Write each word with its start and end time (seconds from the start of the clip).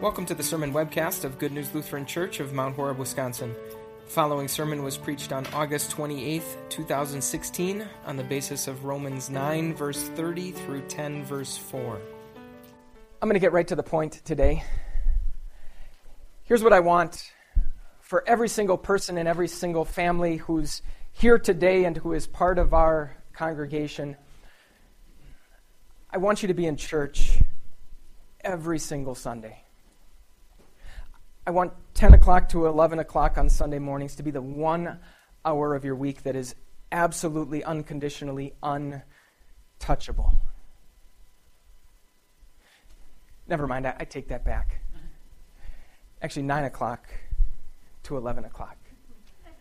Welcome 0.00 0.26
to 0.26 0.34
the 0.36 0.44
sermon 0.44 0.72
webcast 0.72 1.24
of 1.24 1.40
Good 1.40 1.50
News 1.50 1.74
Lutheran 1.74 2.06
Church 2.06 2.38
of 2.38 2.52
Mount 2.52 2.76
Horeb, 2.76 2.98
Wisconsin. 2.98 3.52
The 4.04 4.08
following 4.08 4.46
sermon 4.46 4.84
was 4.84 4.96
preached 4.96 5.32
on 5.32 5.44
August 5.48 5.90
28th, 5.90 6.56
2016, 6.68 7.84
on 8.06 8.16
the 8.16 8.22
basis 8.22 8.68
of 8.68 8.84
Romans 8.84 9.28
9, 9.28 9.74
verse 9.74 10.04
30 10.10 10.52
through 10.52 10.82
10, 10.82 11.24
verse 11.24 11.56
4. 11.56 12.00
I'm 13.20 13.28
going 13.28 13.34
to 13.34 13.40
get 13.40 13.50
right 13.50 13.66
to 13.66 13.74
the 13.74 13.82
point 13.82 14.20
today. 14.24 14.62
Here's 16.44 16.62
what 16.62 16.72
I 16.72 16.78
want 16.78 17.32
for 18.00 18.22
every 18.24 18.48
single 18.48 18.78
person 18.78 19.18
in 19.18 19.26
every 19.26 19.48
single 19.48 19.84
family 19.84 20.36
who's 20.36 20.80
here 21.10 21.40
today 21.40 21.86
and 21.86 21.96
who 21.96 22.12
is 22.12 22.28
part 22.28 22.60
of 22.60 22.72
our 22.72 23.16
congregation. 23.32 24.16
I 26.08 26.18
want 26.18 26.42
you 26.42 26.46
to 26.46 26.54
be 26.54 26.66
in 26.66 26.76
church 26.76 27.40
every 28.44 28.78
single 28.78 29.16
Sunday. 29.16 29.64
I 31.48 31.50
want 31.50 31.72
10 31.94 32.12
o'clock 32.12 32.50
to 32.50 32.66
11 32.66 32.98
o'clock 32.98 33.38
on 33.38 33.48
Sunday 33.48 33.78
mornings 33.78 34.16
to 34.16 34.22
be 34.22 34.30
the 34.30 34.42
one 34.42 34.98
hour 35.46 35.74
of 35.74 35.82
your 35.82 35.94
week 35.94 36.24
that 36.24 36.36
is 36.36 36.54
absolutely, 36.92 37.64
unconditionally 37.64 38.52
untouchable. 38.62 40.42
Never 43.46 43.66
mind, 43.66 43.86
I, 43.86 43.94
I 43.98 44.04
take 44.04 44.28
that 44.28 44.44
back. 44.44 44.82
Actually, 46.20 46.42
9 46.42 46.64
o'clock 46.64 47.08
to 48.02 48.18
11 48.18 48.44
o'clock. 48.44 48.76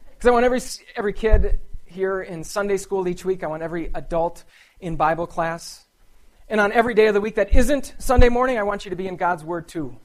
Because 0.09 0.27
I 0.27 0.31
want 0.31 0.43
every, 0.43 0.59
every 0.97 1.13
kid 1.13 1.61
here 1.85 2.21
in 2.21 2.43
Sunday 2.43 2.75
school 2.75 3.07
each 3.07 3.23
week, 3.23 3.45
I 3.45 3.47
want 3.47 3.63
every 3.63 3.91
adult 3.95 4.43
in 4.81 4.97
Bible 4.97 5.25
class. 5.25 5.85
And 6.49 6.59
on 6.59 6.73
every 6.73 6.95
day 6.95 7.07
of 7.07 7.13
the 7.13 7.21
week 7.21 7.35
that 7.35 7.55
isn't 7.55 7.95
Sunday 7.97 8.27
morning, 8.27 8.57
I 8.57 8.63
want 8.63 8.83
you 8.83 8.89
to 8.89 8.97
be 8.97 9.07
in 9.07 9.15
God's 9.15 9.45
Word 9.45 9.69
too. 9.69 9.97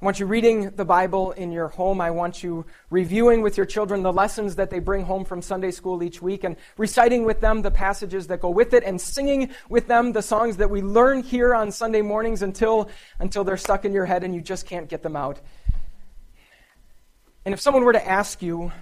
I 0.00 0.04
want 0.06 0.18
you 0.18 0.24
reading 0.24 0.70
the 0.70 0.84
Bible 0.86 1.32
in 1.32 1.52
your 1.52 1.68
home. 1.68 2.00
I 2.00 2.10
want 2.10 2.42
you 2.42 2.64
reviewing 2.88 3.42
with 3.42 3.58
your 3.58 3.66
children 3.66 4.02
the 4.02 4.10
lessons 4.10 4.56
that 4.56 4.70
they 4.70 4.78
bring 4.78 5.04
home 5.04 5.26
from 5.26 5.42
Sunday 5.42 5.70
school 5.70 6.02
each 6.02 6.22
week 6.22 6.42
and 6.42 6.56
reciting 6.78 7.24
with 7.24 7.42
them 7.42 7.60
the 7.60 7.70
passages 7.70 8.26
that 8.28 8.40
go 8.40 8.48
with 8.48 8.72
it 8.72 8.82
and 8.82 8.98
singing 8.98 9.50
with 9.68 9.88
them 9.88 10.12
the 10.12 10.22
songs 10.22 10.56
that 10.56 10.70
we 10.70 10.80
learn 10.80 11.22
here 11.22 11.54
on 11.54 11.70
Sunday 11.70 12.00
mornings 12.00 12.40
until, 12.40 12.88
until 13.18 13.44
they're 13.44 13.58
stuck 13.58 13.84
in 13.84 13.92
your 13.92 14.06
head 14.06 14.24
and 14.24 14.34
you 14.34 14.40
just 14.40 14.64
can't 14.64 14.88
get 14.88 15.02
them 15.02 15.16
out. 15.16 15.38
And 17.44 17.52
if 17.52 17.60
someone 17.60 17.84
were 17.84 17.92
to 17.92 18.08
ask 18.08 18.40
you, 18.40 18.72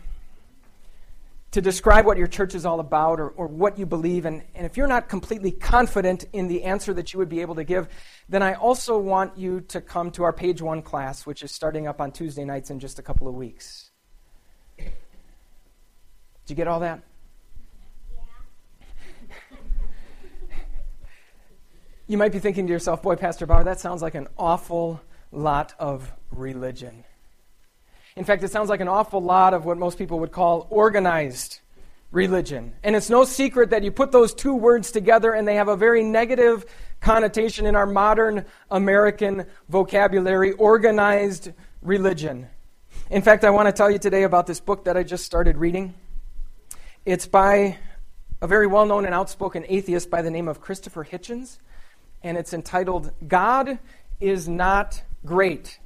to 1.50 1.62
describe 1.62 2.04
what 2.04 2.18
your 2.18 2.26
church 2.26 2.54
is 2.54 2.66
all 2.66 2.78
about 2.78 3.18
or, 3.20 3.30
or 3.30 3.46
what 3.46 3.78
you 3.78 3.86
believe. 3.86 4.26
And, 4.26 4.42
and 4.54 4.66
if 4.66 4.76
you're 4.76 4.86
not 4.86 5.08
completely 5.08 5.50
confident 5.50 6.24
in 6.32 6.48
the 6.48 6.64
answer 6.64 6.92
that 6.94 7.12
you 7.12 7.18
would 7.18 7.30
be 7.30 7.40
able 7.40 7.54
to 7.54 7.64
give, 7.64 7.88
then 8.28 8.42
I 8.42 8.54
also 8.54 8.98
want 8.98 9.38
you 9.38 9.62
to 9.62 9.80
come 9.80 10.10
to 10.12 10.24
our 10.24 10.32
page 10.32 10.60
one 10.60 10.82
class, 10.82 11.24
which 11.24 11.42
is 11.42 11.50
starting 11.50 11.86
up 11.86 12.00
on 12.00 12.12
Tuesday 12.12 12.44
nights 12.44 12.70
in 12.70 12.78
just 12.80 12.98
a 12.98 13.02
couple 13.02 13.28
of 13.28 13.34
weeks. 13.34 13.90
Did 14.76 14.90
you 16.48 16.56
get 16.56 16.68
all 16.68 16.80
that? 16.80 17.02
you 22.06 22.18
might 22.18 22.32
be 22.32 22.38
thinking 22.38 22.66
to 22.66 22.72
yourself, 22.72 23.02
boy, 23.02 23.16
Pastor 23.16 23.46
Bauer, 23.46 23.64
that 23.64 23.80
sounds 23.80 24.02
like 24.02 24.14
an 24.14 24.28
awful 24.36 25.00
lot 25.32 25.74
of 25.78 26.12
religion. 26.30 27.04
In 28.18 28.24
fact, 28.24 28.42
it 28.42 28.50
sounds 28.50 28.68
like 28.68 28.80
an 28.80 28.88
awful 28.88 29.22
lot 29.22 29.54
of 29.54 29.64
what 29.64 29.78
most 29.78 29.96
people 29.96 30.18
would 30.18 30.32
call 30.32 30.66
organized 30.70 31.60
religion. 32.10 32.72
And 32.82 32.96
it's 32.96 33.08
no 33.08 33.24
secret 33.24 33.70
that 33.70 33.84
you 33.84 33.92
put 33.92 34.10
those 34.10 34.34
two 34.34 34.56
words 34.56 34.90
together 34.90 35.32
and 35.32 35.46
they 35.46 35.54
have 35.54 35.68
a 35.68 35.76
very 35.76 36.02
negative 36.02 36.66
connotation 37.00 37.64
in 37.64 37.76
our 37.76 37.86
modern 37.86 38.44
American 38.72 39.46
vocabulary 39.68 40.50
organized 40.50 41.52
religion. 41.80 42.48
In 43.08 43.22
fact, 43.22 43.44
I 43.44 43.50
want 43.50 43.68
to 43.68 43.72
tell 43.72 43.88
you 43.88 43.98
today 43.98 44.24
about 44.24 44.48
this 44.48 44.58
book 44.58 44.86
that 44.86 44.96
I 44.96 45.04
just 45.04 45.24
started 45.24 45.56
reading. 45.56 45.94
It's 47.06 47.28
by 47.28 47.78
a 48.42 48.48
very 48.48 48.66
well 48.66 48.84
known 48.84 49.04
and 49.04 49.14
outspoken 49.14 49.64
atheist 49.68 50.10
by 50.10 50.22
the 50.22 50.30
name 50.32 50.48
of 50.48 50.60
Christopher 50.60 51.04
Hitchens, 51.04 51.58
and 52.24 52.36
it's 52.36 52.52
entitled 52.52 53.12
God 53.28 53.78
is 54.18 54.48
Not 54.48 55.04
Great. 55.24 55.78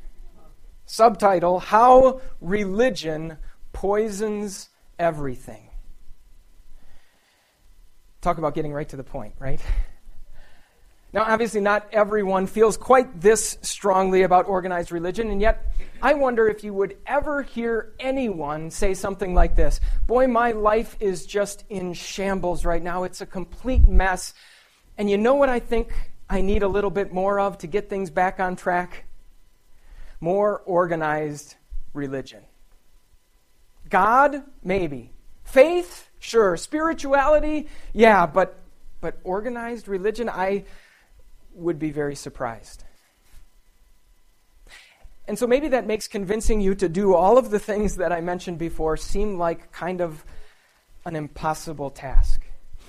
Subtitle 0.92 1.58
How 1.58 2.20
Religion 2.42 3.38
Poisons 3.72 4.68
Everything. 4.98 5.70
Talk 8.20 8.36
about 8.36 8.54
getting 8.54 8.74
right 8.74 8.86
to 8.90 8.96
the 8.96 9.02
point, 9.02 9.32
right? 9.38 9.58
Now, 11.14 11.22
obviously, 11.22 11.62
not 11.62 11.88
everyone 11.92 12.46
feels 12.46 12.76
quite 12.76 13.22
this 13.22 13.56
strongly 13.62 14.20
about 14.20 14.46
organized 14.48 14.92
religion, 14.92 15.30
and 15.30 15.40
yet 15.40 15.72
I 16.02 16.12
wonder 16.12 16.46
if 16.46 16.62
you 16.62 16.74
would 16.74 16.98
ever 17.06 17.40
hear 17.40 17.94
anyone 17.98 18.70
say 18.70 18.92
something 18.92 19.32
like 19.32 19.56
this 19.56 19.80
Boy, 20.06 20.26
my 20.26 20.52
life 20.52 20.98
is 21.00 21.24
just 21.24 21.64
in 21.70 21.94
shambles 21.94 22.66
right 22.66 22.82
now. 22.82 23.04
It's 23.04 23.22
a 23.22 23.26
complete 23.26 23.88
mess. 23.88 24.34
And 24.98 25.08
you 25.08 25.16
know 25.16 25.36
what 25.36 25.48
I 25.48 25.58
think 25.58 26.10
I 26.28 26.42
need 26.42 26.62
a 26.62 26.68
little 26.68 26.90
bit 26.90 27.14
more 27.14 27.40
of 27.40 27.56
to 27.58 27.66
get 27.66 27.88
things 27.88 28.10
back 28.10 28.40
on 28.40 28.56
track? 28.56 29.06
More 30.22 30.62
organized 30.64 31.56
religion. 31.92 32.40
God, 33.90 34.42
maybe. 34.62 35.10
Faith, 35.44 36.08
sure. 36.20 36.56
Spirituality, 36.56 37.68
yeah, 37.92 38.24
but, 38.24 38.56
but 39.00 39.18
organized 39.24 39.88
religion, 39.88 40.30
I 40.30 40.64
would 41.54 41.78
be 41.78 41.90
very 41.90 42.14
surprised. 42.14 42.84
And 45.26 45.36
so 45.36 45.46
maybe 45.46 45.68
that 45.68 45.86
makes 45.86 46.06
convincing 46.06 46.60
you 46.60 46.76
to 46.76 46.88
do 46.88 47.14
all 47.14 47.36
of 47.36 47.50
the 47.50 47.58
things 47.58 47.96
that 47.96 48.12
I 48.12 48.20
mentioned 48.20 48.58
before 48.58 48.96
seem 48.96 49.38
like 49.38 49.72
kind 49.72 50.00
of 50.00 50.24
an 51.04 51.16
impossible 51.16 51.90
task. 51.90 52.40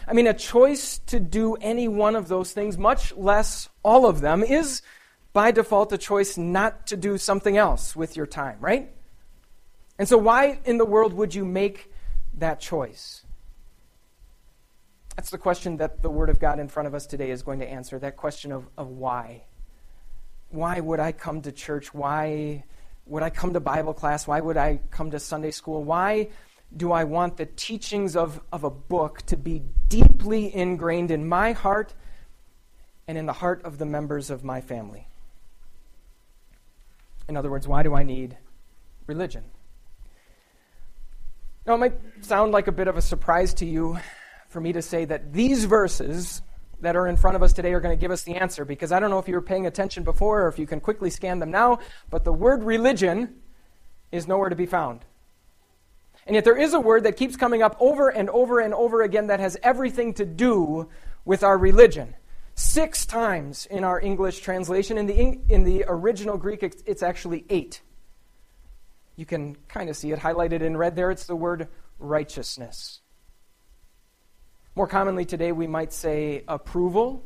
I 0.07 0.13
mean, 0.13 0.27
a 0.27 0.33
choice 0.33 0.99
to 1.07 1.19
do 1.19 1.55
any 1.55 1.87
one 1.87 2.15
of 2.15 2.27
those 2.27 2.51
things, 2.51 2.77
much 2.77 3.15
less 3.15 3.69
all 3.83 4.05
of 4.05 4.21
them, 4.21 4.43
is 4.43 4.83
by 5.33 5.51
default 5.51 5.91
a 5.91 5.97
choice 5.97 6.37
not 6.37 6.87
to 6.87 6.95
do 6.95 7.17
something 7.17 7.57
else 7.57 7.95
with 7.95 8.15
your 8.15 8.27
time, 8.27 8.57
right? 8.61 8.91
And 9.97 10.07
so, 10.07 10.17
why 10.17 10.59
in 10.65 10.77
the 10.77 10.85
world 10.85 11.13
would 11.13 11.35
you 11.35 11.43
make 11.43 11.91
that 12.35 12.59
choice? 12.59 13.25
That's 15.15 15.29
the 15.29 15.37
question 15.37 15.77
that 15.77 16.01
the 16.01 16.09
Word 16.09 16.29
of 16.29 16.39
God 16.39 16.59
in 16.59 16.67
front 16.67 16.87
of 16.87 16.95
us 16.95 17.05
today 17.05 17.29
is 17.29 17.43
going 17.43 17.59
to 17.59 17.69
answer 17.69 17.99
that 17.99 18.17
question 18.17 18.51
of, 18.51 18.67
of 18.77 18.89
why. 18.89 19.43
Why 20.49 20.79
would 20.79 20.99
I 20.99 21.11
come 21.11 21.41
to 21.41 21.51
church? 21.51 21.93
Why 21.93 22.63
would 23.05 23.21
I 23.21 23.29
come 23.29 23.53
to 23.53 23.59
Bible 23.59 23.93
class? 23.93 24.27
Why 24.27 24.39
would 24.39 24.57
I 24.57 24.79
come 24.91 25.11
to 25.11 25.19
Sunday 25.19 25.51
school? 25.51 25.83
Why 25.83 26.29
do 26.75 26.91
I 26.91 27.03
want 27.03 27.37
the 27.37 27.45
teachings 27.45 28.15
of, 28.15 28.41
of 28.51 28.63
a 28.63 28.69
book 28.69 29.21
to 29.27 29.37
be 29.37 29.61
deeply 29.87 30.53
ingrained 30.53 31.11
in 31.11 31.27
my 31.27 31.51
heart 31.51 31.93
and 33.07 33.17
in 33.17 33.27
the 33.27 33.33
heart 33.33 33.61
of 33.63 33.77
the 33.77 33.85
members 33.85 34.31
of 34.31 34.43
my 34.43 34.61
family? 34.61 35.07
In 37.27 37.37
other 37.37 37.49
words, 37.49 37.67
why 37.67 37.83
do 37.83 37.93
I 37.93 38.03
need 38.03 38.37
religion? 39.07 39.43
Now, 41.65 41.75
it 41.75 41.77
might 41.77 41.93
sound 42.21 42.51
like 42.51 42.67
a 42.67 42.71
bit 42.71 42.87
of 42.87 42.97
a 42.97 43.01
surprise 43.01 43.53
to 43.55 43.65
you 43.65 43.97
for 44.49 44.59
me 44.59 44.73
to 44.73 44.81
say 44.81 45.05
that 45.05 45.31
these 45.31 45.65
verses 45.65 46.41
that 46.81 46.97
are 46.97 47.07
in 47.07 47.15
front 47.15 47.35
of 47.35 47.43
us 47.43 47.53
today 47.53 47.73
are 47.73 47.79
going 47.79 47.97
to 47.97 47.99
give 47.99 48.11
us 48.11 48.23
the 48.23 48.35
answer 48.35 48.65
because 48.65 48.91
I 48.91 48.99
don't 48.99 49.09
know 49.09 49.19
if 49.19 49.27
you 49.29 49.35
were 49.35 49.41
paying 49.41 49.65
attention 49.65 50.03
before 50.03 50.43
or 50.43 50.47
if 50.49 50.59
you 50.59 50.67
can 50.67 50.81
quickly 50.81 51.09
scan 51.09 51.39
them 51.39 51.49
now, 51.49 51.79
but 52.09 52.25
the 52.25 52.33
word 52.33 52.63
religion 52.63 53.35
is 54.11 54.27
nowhere 54.27 54.49
to 54.49 54.55
be 54.55 54.65
found. 54.65 55.05
And 56.27 56.35
yet 56.35 56.43
there 56.43 56.57
is 56.57 56.73
a 56.73 56.79
word 56.79 57.03
that 57.03 57.17
keeps 57.17 57.35
coming 57.35 57.61
up 57.61 57.77
over 57.79 58.09
and 58.09 58.29
over 58.29 58.59
and 58.59 58.73
over 58.73 59.01
again 59.01 59.27
that 59.27 59.39
has 59.39 59.57
everything 59.63 60.13
to 60.15 60.25
do 60.25 60.89
with 61.25 61.43
our 61.43 61.57
religion. 61.57 62.15
Six 62.55 63.05
times 63.05 63.65
in 63.65 63.83
our 63.83 63.99
English 63.99 64.39
translation. 64.41 64.97
In 64.97 65.07
the, 65.07 65.39
in 65.49 65.63
the 65.63 65.85
original 65.87 66.37
Greek, 66.37 66.63
it's, 66.63 66.83
it's 66.85 67.03
actually 67.03 67.45
eight. 67.49 67.81
You 69.15 69.25
can 69.25 69.55
kind 69.67 69.89
of 69.89 69.97
see 69.97 70.11
it 70.11 70.19
highlighted 70.19 70.61
in 70.61 70.77
red 70.77 70.95
there. 70.95 71.11
It's 71.11 71.25
the 71.25 71.35
word 71.35 71.67
righteousness. 71.99 73.01
More 74.75 74.87
commonly 74.87 75.25
today, 75.25 75.51
we 75.51 75.67
might 75.67 75.93
say 75.93 76.43
approval, 76.47 77.23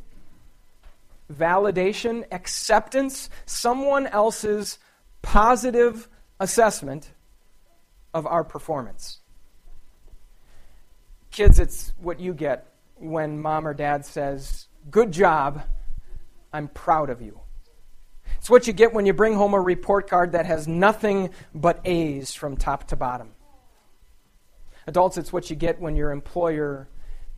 validation, 1.32 2.24
acceptance, 2.30 3.30
someone 3.46 4.06
else's 4.06 4.78
positive 5.22 6.08
assessment 6.40 7.10
of 8.14 8.26
our 8.26 8.44
performance. 8.44 9.20
Kids, 11.30 11.58
it's 11.58 11.92
what 11.98 12.20
you 12.20 12.32
get 12.34 12.72
when 12.96 13.40
mom 13.40 13.66
or 13.66 13.74
dad 13.74 14.04
says, 14.04 14.67
Good 14.90 15.12
job. 15.12 15.62
I'm 16.52 16.68
proud 16.68 17.10
of 17.10 17.20
you. 17.20 17.40
It's 18.38 18.48
what 18.48 18.66
you 18.66 18.72
get 18.72 18.94
when 18.94 19.06
you 19.06 19.12
bring 19.12 19.34
home 19.34 19.54
a 19.54 19.60
report 19.60 20.08
card 20.08 20.32
that 20.32 20.46
has 20.46 20.68
nothing 20.68 21.30
but 21.54 21.80
A's 21.84 22.34
from 22.34 22.56
top 22.56 22.88
to 22.88 22.96
bottom. 22.96 23.32
Adults, 24.86 25.18
it's 25.18 25.32
what 25.32 25.50
you 25.50 25.56
get 25.56 25.80
when 25.80 25.96
your 25.96 26.12
employer 26.12 26.88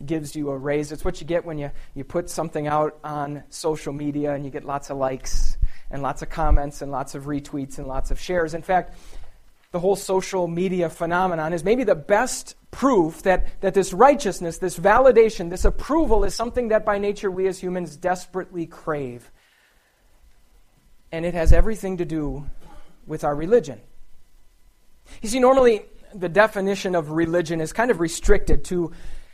gives 0.05 0.35
you 0.35 0.49
a 0.51 0.57
raise. 0.57 0.91
It's 0.91 1.03
what 1.03 1.19
you 1.19 1.27
get 1.27 1.43
when 1.43 1.57
you, 1.57 1.71
you 1.93 2.03
put 2.03 2.29
something 2.29 2.67
out 2.67 2.97
on 3.03 3.43
social 3.49 3.91
media 3.91 4.33
and 4.33 4.45
you 4.45 4.51
get 4.51 4.63
lots 4.63 4.89
of 4.89 4.97
likes 4.97 5.57
and 5.89 6.01
lots 6.01 6.21
of 6.21 6.29
comments 6.29 6.81
and 6.81 6.91
lots 6.91 7.15
of 7.15 7.25
retweets 7.25 7.77
and 7.77 7.87
lots 7.87 8.11
of 8.11 8.19
shares. 8.19 8.53
In 8.53 8.61
fact, 8.61 8.95
the 9.71 9.79
whole 9.79 9.95
social 9.95 10.47
media 10.47 10.89
phenomenon 10.89 11.53
is 11.53 11.63
maybe 11.63 11.83
the 11.83 11.95
best 11.95 12.55
proof 12.71 13.23
that, 13.23 13.61
that 13.61 13.73
this 13.73 13.93
righteousness, 13.93 14.57
this 14.57 14.77
validation, 14.77 15.49
this 15.49 15.65
approval 15.65 16.23
is 16.23 16.35
something 16.35 16.69
that 16.69 16.85
by 16.85 16.97
nature 16.97 17.31
we 17.31 17.47
as 17.47 17.59
humans 17.59 17.95
desperately 17.95 18.65
crave. 18.65 19.31
And 21.11 21.25
it 21.25 21.33
has 21.33 21.53
everything 21.53 21.97
to 21.97 22.05
do 22.05 22.49
with 23.07 23.23
our 23.23 23.35
religion. 23.35 23.79
You 25.21 25.29
see, 25.29 25.39
normally 25.39 25.83
the 26.13 26.29
definition 26.29 26.95
of 26.95 27.11
religion 27.11 27.61
is 27.61 27.71
kind 27.71 27.91
of 27.91 27.99
restricted 27.99 28.65
to 28.65 28.91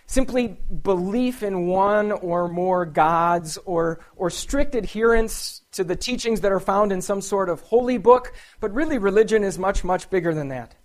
simply 0.07 0.57
belief 0.83 1.43
in 1.43 1.67
one 1.67 2.13
or 2.13 2.47
more 2.47 2.85
gods 2.85 3.57
or, 3.65 3.99
or 4.15 4.29
strict 4.29 4.73
adherence 4.73 5.61
to 5.73 5.83
the 5.83 5.95
teachings 5.95 6.41
that 6.41 6.51
are 6.51 6.61
found 6.61 6.91
in 6.91 7.01
some 7.01 7.21
sort 7.21 7.49
of 7.49 7.59
holy 7.61 7.97
book, 7.97 8.33
but 8.61 8.73
really 8.73 8.97
religion 8.97 9.43
is 9.43 9.59
much, 9.59 9.83
much 9.83 10.09
bigger 10.09 10.33
than 10.33 10.47
that. 10.47 10.75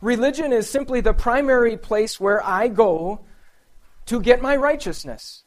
Religion 0.00 0.52
is 0.52 0.68
simply 0.68 1.00
the 1.00 1.14
primary 1.14 1.76
place 1.76 2.18
where 2.18 2.44
I 2.44 2.68
go 2.68 3.20
to 4.06 4.20
get 4.20 4.42
my 4.42 4.56
righteousness 4.56 5.44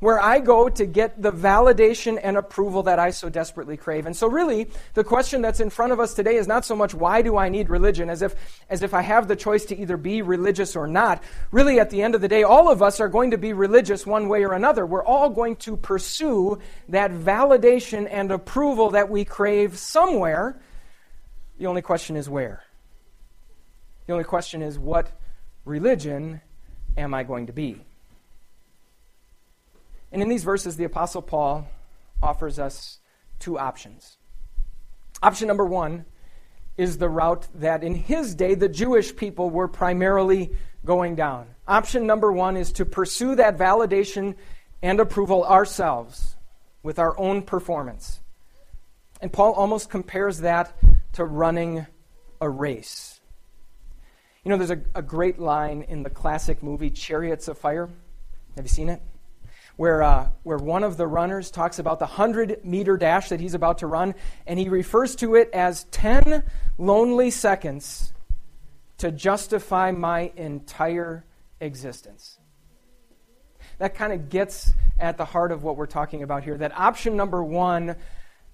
where 0.00 0.20
I 0.20 0.40
go 0.40 0.68
to 0.68 0.86
get 0.86 1.20
the 1.20 1.32
validation 1.32 2.18
and 2.22 2.36
approval 2.36 2.82
that 2.84 2.98
I 2.98 3.10
so 3.10 3.28
desperately 3.28 3.76
crave. 3.76 4.06
And 4.06 4.16
so 4.16 4.28
really, 4.28 4.68
the 4.94 5.04
question 5.04 5.42
that's 5.42 5.60
in 5.60 5.70
front 5.70 5.92
of 5.92 6.00
us 6.00 6.14
today 6.14 6.36
is 6.36 6.46
not 6.46 6.64
so 6.64 6.76
much 6.76 6.94
why 6.94 7.22
do 7.22 7.36
I 7.36 7.48
need 7.48 7.70
religion 7.70 8.10
as 8.10 8.22
if 8.22 8.34
as 8.68 8.82
if 8.82 8.94
I 8.94 9.02
have 9.02 9.28
the 9.28 9.36
choice 9.36 9.64
to 9.66 9.76
either 9.76 9.96
be 9.96 10.22
religious 10.22 10.76
or 10.76 10.86
not. 10.86 11.22
Really 11.50 11.80
at 11.80 11.90
the 11.90 12.02
end 12.02 12.14
of 12.14 12.20
the 12.20 12.28
day, 12.28 12.42
all 12.42 12.70
of 12.70 12.82
us 12.82 13.00
are 13.00 13.08
going 13.08 13.30
to 13.30 13.38
be 13.38 13.52
religious 13.52 14.06
one 14.06 14.28
way 14.28 14.44
or 14.44 14.52
another. 14.52 14.84
We're 14.84 15.04
all 15.04 15.30
going 15.30 15.56
to 15.56 15.76
pursue 15.76 16.58
that 16.88 17.10
validation 17.10 18.08
and 18.10 18.30
approval 18.30 18.90
that 18.90 19.08
we 19.08 19.24
crave 19.24 19.78
somewhere. 19.78 20.60
The 21.58 21.66
only 21.66 21.82
question 21.82 22.16
is 22.16 22.28
where. 22.28 22.62
The 24.06 24.12
only 24.12 24.24
question 24.24 24.62
is 24.62 24.78
what 24.78 25.10
religion 25.64 26.40
am 26.96 27.14
I 27.14 27.24
going 27.24 27.46
to 27.46 27.52
be? 27.52 27.84
And 30.12 30.22
in 30.22 30.28
these 30.28 30.44
verses, 30.44 30.76
the 30.76 30.84
Apostle 30.84 31.22
Paul 31.22 31.68
offers 32.22 32.58
us 32.58 32.98
two 33.38 33.58
options. 33.58 34.16
Option 35.22 35.48
number 35.48 35.64
one 35.64 36.04
is 36.76 36.98
the 36.98 37.08
route 37.08 37.46
that 37.54 37.82
in 37.82 37.94
his 37.94 38.34
day 38.34 38.54
the 38.54 38.68
Jewish 38.68 39.14
people 39.16 39.50
were 39.50 39.68
primarily 39.68 40.52
going 40.84 41.14
down. 41.16 41.48
Option 41.66 42.06
number 42.06 42.30
one 42.30 42.56
is 42.56 42.72
to 42.72 42.84
pursue 42.84 43.34
that 43.36 43.58
validation 43.58 44.36
and 44.82 45.00
approval 45.00 45.44
ourselves 45.44 46.36
with 46.82 46.98
our 46.98 47.18
own 47.18 47.42
performance. 47.42 48.20
And 49.20 49.32
Paul 49.32 49.52
almost 49.52 49.90
compares 49.90 50.40
that 50.40 50.76
to 51.14 51.24
running 51.24 51.86
a 52.40 52.48
race. 52.48 53.20
You 54.44 54.50
know, 54.50 54.58
there's 54.58 54.70
a, 54.70 54.80
a 54.94 55.02
great 55.02 55.38
line 55.38 55.82
in 55.82 56.02
the 56.02 56.10
classic 56.10 56.62
movie 56.62 56.90
Chariots 56.90 57.48
of 57.48 57.58
Fire. 57.58 57.88
Have 58.54 58.64
you 58.64 58.68
seen 58.68 58.88
it? 58.90 59.00
Where, 59.76 60.02
uh, 60.02 60.28
where 60.42 60.58
one 60.58 60.82
of 60.82 60.96
the 60.96 61.06
runners 61.06 61.50
talks 61.50 61.78
about 61.78 61.98
the 61.98 62.06
100 62.06 62.64
meter 62.64 62.96
dash 62.96 63.28
that 63.28 63.40
he's 63.40 63.54
about 63.54 63.78
to 63.78 63.86
run, 63.86 64.14
and 64.46 64.58
he 64.58 64.68
refers 64.68 65.14
to 65.16 65.34
it 65.34 65.50
as 65.52 65.84
10 65.84 66.42
lonely 66.78 67.30
seconds 67.30 68.12
to 68.98 69.12
justify 69.12 69.90
my 69.90 70.32
entire 70.36 71.24
existence. 71.60 72.38
That 73.78 73.94
kind 73.94 74.12
of 74.12 74.30
gets 74.30 74.72
at 74.98 75.18
the 75.18 75.26
heart 75.26 75.52
of 75.52 75.62
what 75.62 75.76
we're 75.76 75.86
talking 75.86 76.22
about 76.22 76.44
here. 76.44 76.56
That 76.56 76.76
option 76.76 77.16
number 77.16 77.44
one 77.44 77.96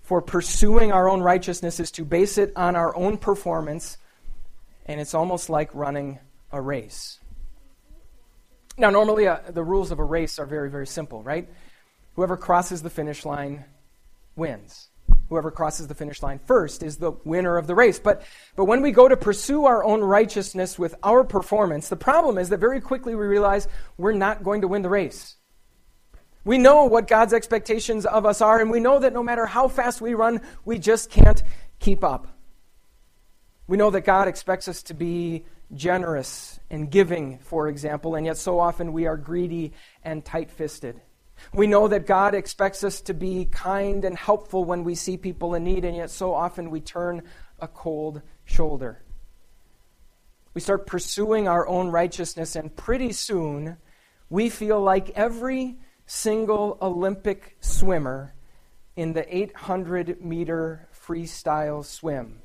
for 0.00 0.20
pursuing 0.20 0.90
our 0.90 1.08
own 1.08 1.20
righteousness 1.20 1.78
is 1.78 1.92
to 1.92 2.04
base 2.04 2.38
it 2.38 2.52
on 2.56 2.74
our 2.74 2.94
own 2.96 3.18
performance, 3.18 3.98
and 4.86 5.00
it's 5.00 5.14
almost 5.14 5.48
like 5.48 5.72
running 5.74 6.18
a 6.50 6.60
race. 6.60 7.20
Now, 8.82 8.90
normally 8.90 9.28
uh, 9.28 9.38
the 9.48 9.62
rules 9.62 9.92
of 9.92 10.00
a 10.00 10.04
race 10.04 10.40
are 10.40 10.44
very, 10.44 10.68
very 10.68 10.88
simple, 10.88 11.22
right? 11.22 11.48
Whoever 12.16 12.36
crosses 12.36 12.82
the 12.82 12.90
finish 12.90 13.24
line 13.24 13.64
wins. 14.34 14.88
Whoever 15.28 15.52
crosses 15.52 15.86
the 15.86 15.94
finish 15.94 16.20
line 16.20 16.40
first 16.46 16.82
is 16.82 16.96
the 16.96 17.12
winner 17.24 17.58
of 17.58 17.68
the 17.68 17.76
race. 17.76 18.00
But, 18.00 18.22
but 18.56 18.64
when 18.64 18.82
we 18.82 18.90
go 18.90 19.06
to 19.06 19.16
pursue 19.16 19.66
our 19.66 19.84
own 19.84 20.00
righteousness 20.00 20.80
with 20.80 20.96
our 21.04 21.22
performance, 21.22 21.88
the 21.88 21.96
problem 21.96 22.38
is 22.38 22.48
that 22.48 22.58
very 22.58 22.80
quickly 22.80 23.14
we 23.14 23.24
realize 23.24 23.68
we're 23.98 24.14
not 24.14 24.42
going 24.42 24.62
to 24.62 24.68
win 24.68 24.82
the 24.82 24.90
race. 24.90 25.36
We 26.44 26.58
know 26.58 26.86
what 26.86 27.06
God's 27.06 27.32
expectations 27.32 28.04
of 28.04 28.26
us 28.26 28.40
are, 28.40 28.60
and 28.60 28.68
we 28.68 28.80
know 28.80 28.98
that 28.98 29.12
no 29.12 29.22
matter 29.22 29.46
how 29.46 29.68
fast 29.68 30.00
we 30.00 30.14
run, 30.14 30.40
we 30.64 30.80
just 30.80 31.08
can't 31.08 31.40
keep 31.78 32.02
up. 32.02 32.26
We 33.68 33.76
know 33.76 33.90
that 33.90 34.00
God 34.00 34.26
expects 34.26 34.66
us 34.66 34.82
to 34.84 34.94
be 34.94 35.44
generous 35.74 36.60
and 36.70 36.90
giving, 36.90 37.38
for 37.38 37.68
example, 37.68 38.14
and 38.14 38.26
yet 38.26 38.36
so 38.36 38.58
often 38.58 38.92
we 38.92 39.06
are 39.06 39.16
greedy 39.16 39.72
and 40.02 40.24
tight 40.24 40.50
fisted. 40.50 41.00
We 41.52 41.66
know 41.66 41.88
that 41.88 42.06
God 42.06 42.34
expects 42.34 42.84
us 42.84 43.00
to 43.02 43.14
be 43.14 43.46
kind 43.46 44.04
and 44.04 44.16
helpful 44.16 44.64
when 44.64 44.84
we 44.84 44.94
see 44.94 45.16
people 45.16 45.54
in 45.54 45.64
need, 45.64 45.84
and 45.84 45.96
yet 45.96 46.10
so 46.10 46.34
often 46.34 46.70
we 46.70 46.80
turn 46.80 47.22
a 47.58 47.68
cold 47.68 48.22
shoulder. 48.44 49.02
We 50.54 50.60
start 50.60 50.86
pursuing 50.86 51.48
our 51.48 51.66
own 51.66 51.88
righteousness, 51.88 52.54
and 52.56 52.74
pretty 52.74 53.12
soon 53.12 53.78
we 54.28 54.50
feel 54.50 54.80
like 54.80 55.10
every 55.10 55.78
single 56.06 56.78
Olympic 56.82 57.56
swimmer 57.60 58.34
in 58.94 59.14
the 59.14 59.34
800 59.34 60.22
meter 60.22 60.88
freestyle 60.94 61.84
swim 61.84 62.41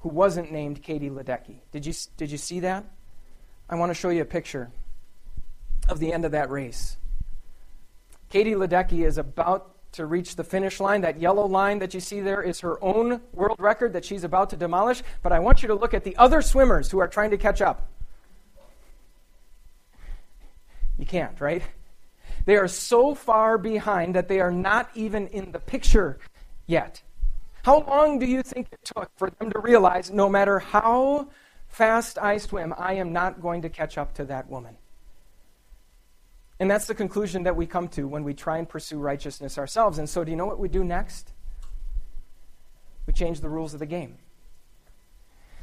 who 0.00 0.08
wasn't 0.08 0.52
named 0.52 0.82
Katie 0.82 1.10
Ledecky. 1.10 1.56
Did 1.72 1.86
you, 1.86 1.92
did 2.16 2.30
you 2.30 2.38
see 2.38 2.60
that? 2.60 2.84
I 3.68 3.74
want 3.74 3.90
to 3.90 3.94
show 3.94 4.08
you 4.08 4.22
a 4.22 4.26
picture 4.26 4.70
of 5.88 5.98
the 5.98 6.12
end 6.12 6.24
of 6.24 6.32
that 6.32 6.50
race. 6.50 6.96
Katie 8.30 8.54
Ledecky 8.54 9.06
is 9.06 9.18
about 9.18 9.74
to 9.92 10.06
reach 10.06 10.36
the 10.36 10.44
finish 10.44 10.80
line. 10.80 11.00
That 11.00 11.20
yellow 11.20 11.46
line 11.46 11.78
that 11.80 11.94
you 11.94 12.00
see 12.00 12.20
there 12.20 12.42
is 12.42 12.60
her 12.60 12.82
own 12.82 13.20
world 13.32 13.58
record 13.58 13.94
that 13.94 14.04
she's 14.04 14.24
about 14.24 14.50
to 14.50 14.56
demolish. 14.56 15.02
But 15.22 15.32
I 15.32 15.38
want 15.38 15.62
you 15.62 15.68
to 15.68 15.74
look 15.74 15.94
at 15.94 16.04
the 16.04 16.16
other 16.16 16.42
swimmers 16.42 16.90
who 16.90 16.98
are 16.98 17.08
trying 17.08 17.30
to 17.30 17.38
catch 17.38 17.62
up. 17.62 17.90
You 20.98 21.06
can't, 21.06 21.40
right? 21.40 21.62
They 22.44 22.56
are 22.56 22.68
so 22.68 23.14
far 23.14 23.56
behind 23.56 24.14
that 24.14 24.28
they 24.28 24.40
are 24.40 24.50
not 24.50 24.90
even 24.94 25.28
in 25.28 25.52
the 25.52 25.58
picture 25.58 26.18
yet. 26.66 27.02
How 27.62 27.80
long 27.80 28.18
do 28.18 28.26
you 28.26 28.42
think 28.42 28.68
it 28.72 28.80
took 28.84 29.10
for 29.16 29.30
them 29.30 29.50
to 29.50 29.58
realize 29.58 30.10
no 30.10 30.28
matter 30.28 30.58
how 30.58 31.28
fast 31.68 32.18
I 32.18 32.38
swim, 32.38 32.74
I 32.76 32.94
am 32.94 33.12
not 33.12 33.40
going 33.40 33.62
to 33.62 33.68
catch 33.68 33.98
up 33.98 34.14
to 34.14 34.24
that 34.26 34.48
woman? 34.48 34.76
And 36.60 36.70
that's 36.70 36.86
the 36.86 36.94
conclusion 36.94 37.44
that 37.44 37.54
we 37.54 37.66
come 37.66 37.88
to 37.88 38.08
when 38.08 38.24
we 38.24 38.34
try 38.34 38.58
and 38.58 38.68
pursue 38.68 38.98
righteousness 38.98 39.58
ourselves. 39.58 39.98
And 39.98 40.08
so, 40.08 40.24
do 40.24 40.30
you 40.30 40.36
know 40.36 40.46
what 40.46 40.58
we 40.58 40.68
do 40.68 40.82
next? 40.82 41.32
We 43.06 43.12
change 43.12 43.40
the 43.40 43.48
rules 43.48 43.74
of 43.74 43.80
the 43.80 43.86
game. 43.86 44.18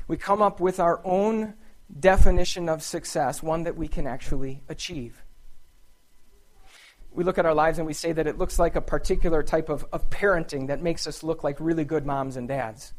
We 0.07 0.17
come 0.17 0.41
up 0.41 0.59
with 0.59 0.79
our 0.79 1.01
own 1.03 1.55
definition 1.99 2.69
of 2.69 2.81
success, 2.81 3.43
one 3.43 3.63
that 3.63 3.75
we 3.75 3.87
can 3.87 4.07
actually 4.07 4.61
achieve 4.69 5.24
we 7.15 7.23
look 7.23 7.37
at 7.37 7.45
our 7.45 7.53
lives 7.53 7.77
and 7.77 7.87
we 7.87 7.93
say 7.93 8.11
that 8.11 8.27
it 8.27 8.37
looks 8.37 8.59
like 8.59 8.75
a 8.75 8.81
particular 8.81 9.41
type 9.41 9.69
of, 9.69 9.85
of 9.93 10.09
parenting 10.09 10.67
that 10.67 10.81
makes 10.81 11.07
us 11.07 11.23
look 11.23 11.43
like 11.43 11.57
really 11.59 11.85
good 11.85 12.05
moms 12.05 12.35
and 12.35 12.47
dads. 12.47 12.93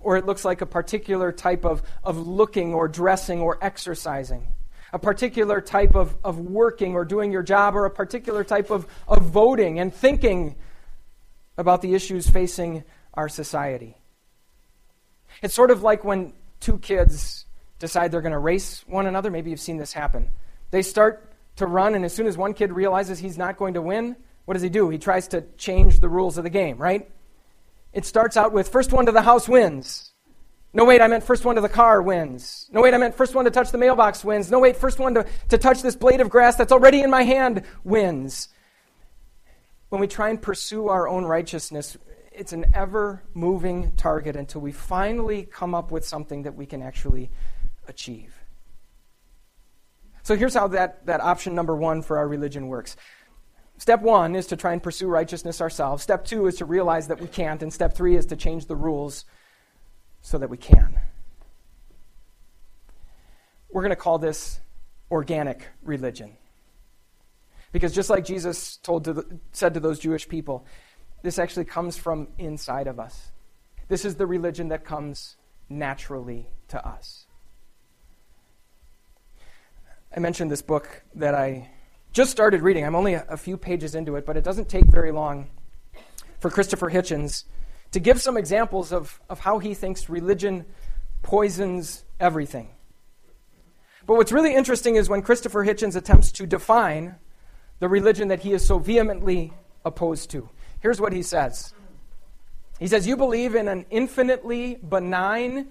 Or 0.00 0.16
it 0.16 0.26
looks 0.26 0.44
like 0.44 0.60
a 0.60 0.66
particular 0.66 1.32
type 1.32 1.64
of, 1.64 1.82
of 2.02 2.26
looking 2.26 2.74
or 2.74 2.88
dressing 2.88 3.40
or 3.40 3.58
exercising. 3.62 4.48
A 4.92 4.98
particular 4.98 5.60
type 5.60 5.94
of, 5.94 6.16
of 6.24 6.38
working 6.38 6.94
or 6.94 7.04
doing 7.04 7.32
your 7.32 7.42
job, 7.42 7.74
or 7.74 7.86
a 7.86 7.90
particular 7.90 8.44
type 8.44 8.70
of, 8.70 8.86
of 9.08 9.22
voting 9.22 9.78
and 9.78 9.92
thinking 9.94 10.56
about 11.56 11.82
the 11.82 11.94
issues 11.94 12.28
facing 12.28 12.84
our 13.14 13.28
society. 13.28 13.96
It's 15.42 15.54
sort 15.54 15.70
of 15.70 15.82
like 15.82 16.04
when 16.04 16.32
two 16.60 16.78
kids 16.78 17.46
decide 17.78 18.10
they're 18.10 18.22
going 18.22 18.32
to 18.32 18.38
race 18.38 18.84
one 18.86 19.06
another. 19.06 19.30
Maybe 19.30 19.50
you've 19.50 19.60
seen 19.60 19.76
this 19.76 19.92
happen. 19.92 20.30
They 20.70 20.82
start 20.82 21.32
to 21.56 21.66
run, 21.66 21.94
and 21.94 22.04
as 22.04 22.14
soon 22.14 22.26
as 22.26 22.36
one 22.36 22.54
kid 22.54 22.72
realizes 22.72 23.18
he's 23.18 23.38
not 23.38 23.56
going 23.56 23.74
to 23.74 23.82
win, 23.82 24.16
what 24.44 24.54
does 24.54 24.62
he 24.62 24.68
do? 24.68 24.88
He 24.88 24.98
tries 24.98 25.28
to 25.28 25.42
change 25.56 26.00
the 26.00 26.08
rules 26.08 26.38
of 26.38 26.44
the 26.44 26.50
game, 26.50 26.78
right? 26.78 27.10
It 27.92 28.04
starts 28.04 28.36
out 28.36 28.52
with 28.52 28.68
first 28.68 28.92
one 28.92 29.06
to 29.06 29.12
the 29.12 29.22
house 29.22 29.48
wins. 29.48 30.12
No, 30.72 30.84
wait, 30.84 31.00
I 31.00 31.06
meant 31.06 31.24
first 31.24 31.46
one 31.46 31.54
to 31.54 31.62
the 31.62 31.68
car 31.70 32.02
wins. 32.02 32.68
No, 32.70 32.82
wait, 32.82 32.92
I 32.92 32.98
meant 32.98 33.14
first 33.14 33.34
one 33.34 33.46
to 33.46 33.50
touch 33.50 33.72
the 33.72 33.78
mailbox 33.78 34.22
wins. 34.22 34.50
No, 34.50 34.58
wait, 34.58 34.76
first 34.76 34.98
one 34.98 35.14
to, 35.14 35.26
to 35.48 35.56
touch 35.56 35.80
this 35.80 35.96
blade 35.96 36.20
of 36.20 36.28
grass 36.28 36.56
that's 36.56 36.72
already 36.72 37.00
in 37.00 37.10
my 37.10 37.22
hand 37.22 37.62
wins. 37.82 38.48
When 39.88 40.00
we 40.00 40.06
try 40.06 40.28
and 40.28 40.40
pursue 40.40 40.88
our 40.88 41.08
own 41.08 41.24
righteousness, 41.24 41.96
it's 42.30 42.52
an 42.52 42.66
ever 42.74 43.22
moving 43.32 43.92
target 43.96 44.36
until 44.36 44.60
we 44.60 44.72
finally 44.72 45.44
come 45.44 45.74
up 45.74 45.90
with 45.90 46.04
something 46.04 46.42
that 46.42 46.54
we 46.54 46.66
can 46.66 46.82
actually 46.82 47.30
achieve. 47.88 48.35
So 50.26 50.34
here's 50.34 50.54
how 50.54 50.66
that, 50.68 51.06
that 51.06 51.20
option 51.20 51.54
number 51.54 51.76
one 51.76 52.02
for 52.02 52.18
our 52.18 52.26
religion 52.26 52.66
works 52.66 52.96
step 53.78 54.02
one 54.02 54.34
is 54.34 54.48
to 54.48 54.56
try 54.56 54.72
and 54.72 54.82
pursue 54.82 55.06
righteousness 55.06 55.60
ourselves. 55.60 56.02
Step 56.02 56.24
two 56.24 56.48
is 56.48 56.56
to 56.56 56.64
realize 56.64 57.06
that 57.06 57.20
we 57.20 57.28
can't. 57.28 57.62
And 57.62 57.72
step 57.72 57.94
three 57.94 58.16
is 58.16 58.26
to 58.26 58.34
change 58.34 58.66
the 58.66 58.74
rules 58.74 59.24
so 60.22 60.36
that 60.38 60.50
we 60.50 60.56
can. 60.56 60.98
We're 63.70 63.82
going 63.82 63.90
to 63.90 63.94
call 63.94 64.18
this 64.18 64.58
organic 65.12 65.68
religion. 65.84 66.36
Because 67.70 67.92
just 67.94 68.10
like 68.10 68.24
Jesus 68.24 68.78
told 68.78 69.04
to 69.04 69.12
the, 69.12 69.38
said 69.52 69.74
to 69.74 69.80
those 69.80 70.00
Jewish 70.00 70.28
people, 70.28 70.66
this 71.22 71.38
actually 71.38 71.66
comes 71.66 71.96
from 71.96 72.26
inside 72.36 72.88
of 72.88 72.98
us. 72.98 73.30
This 73.86 74.04
is 74.04 74.16
the 74.16 74.26
religion 74.26 74.70
that 74.70 74.84
comes 74.84 75.36
naturally 75.68 76.48
to 76.66 76.84
us. 76.84 77.25
I 80.16 80.18
mentioned 80.18 80.50
this 80.50 80.62
book 80.62 81.02
that 81.16 81.34
I 81.34 81.68
just 82.10 82.30
started 82.30 82.62
reading. 82.62 82.86
I'm 82.86 82.94
only 82.94 83.12
a, 83.12 83.36
few 83.36 83.58
pages 83.58 83.94
into 83.94 84.16
it, 84.16 84.24
but 84.24 84.34
it 84.38 84.44
doesn't 84.44 84.66
take 84.70 84.86
very 84.86 85.12
long 85.12 85.50
for 86.40 86.48
Christopher 86.48 86.90
Hitchens 86.90 87.44
to 87.92 88.00
give 88.00 88.22
some 88.22 88.38
examples 88.38 88.94
of, 88.94 89.20
of 89.28 89.40
how 89.40 89.58
he 89.58 89.74
thinks 89.74 90.08
religion 90.08 90.64
poisons 91.22 92.02
everything. 92.18 92.70
But 94.06 94.16
what's 94.16 94.32
really 94.32 94.54
interesting 94.54 94.96
is 94.96 95.10
when 95.10 95.20
Christopher 95.20 95.66
Hitchens 95.66 95.96
attempts 95.96 96.32
to 96.32 96.46
define 96.46 97.16
the 97.78 97.88
religion 97.88 98.28
that 98.28 98.40
he 98.40 98.54
is 98.54 98.66
so 98.66 98.78
vehemently 98.78 99.52
opposed 99.84 100.30
to. 100.30 100.48
Here's 100.80 100.98
what 100.98 101.12
he 101.12 101.22
says 101.22 101.74
He 102.78 102.86
says, 102.86 103.06
You 103.06 103.18
believe 103.18 103.54
in 103.54 103.68
an 103.68 103.84
infinitely 103.90 104.76
benign 104.76 105.68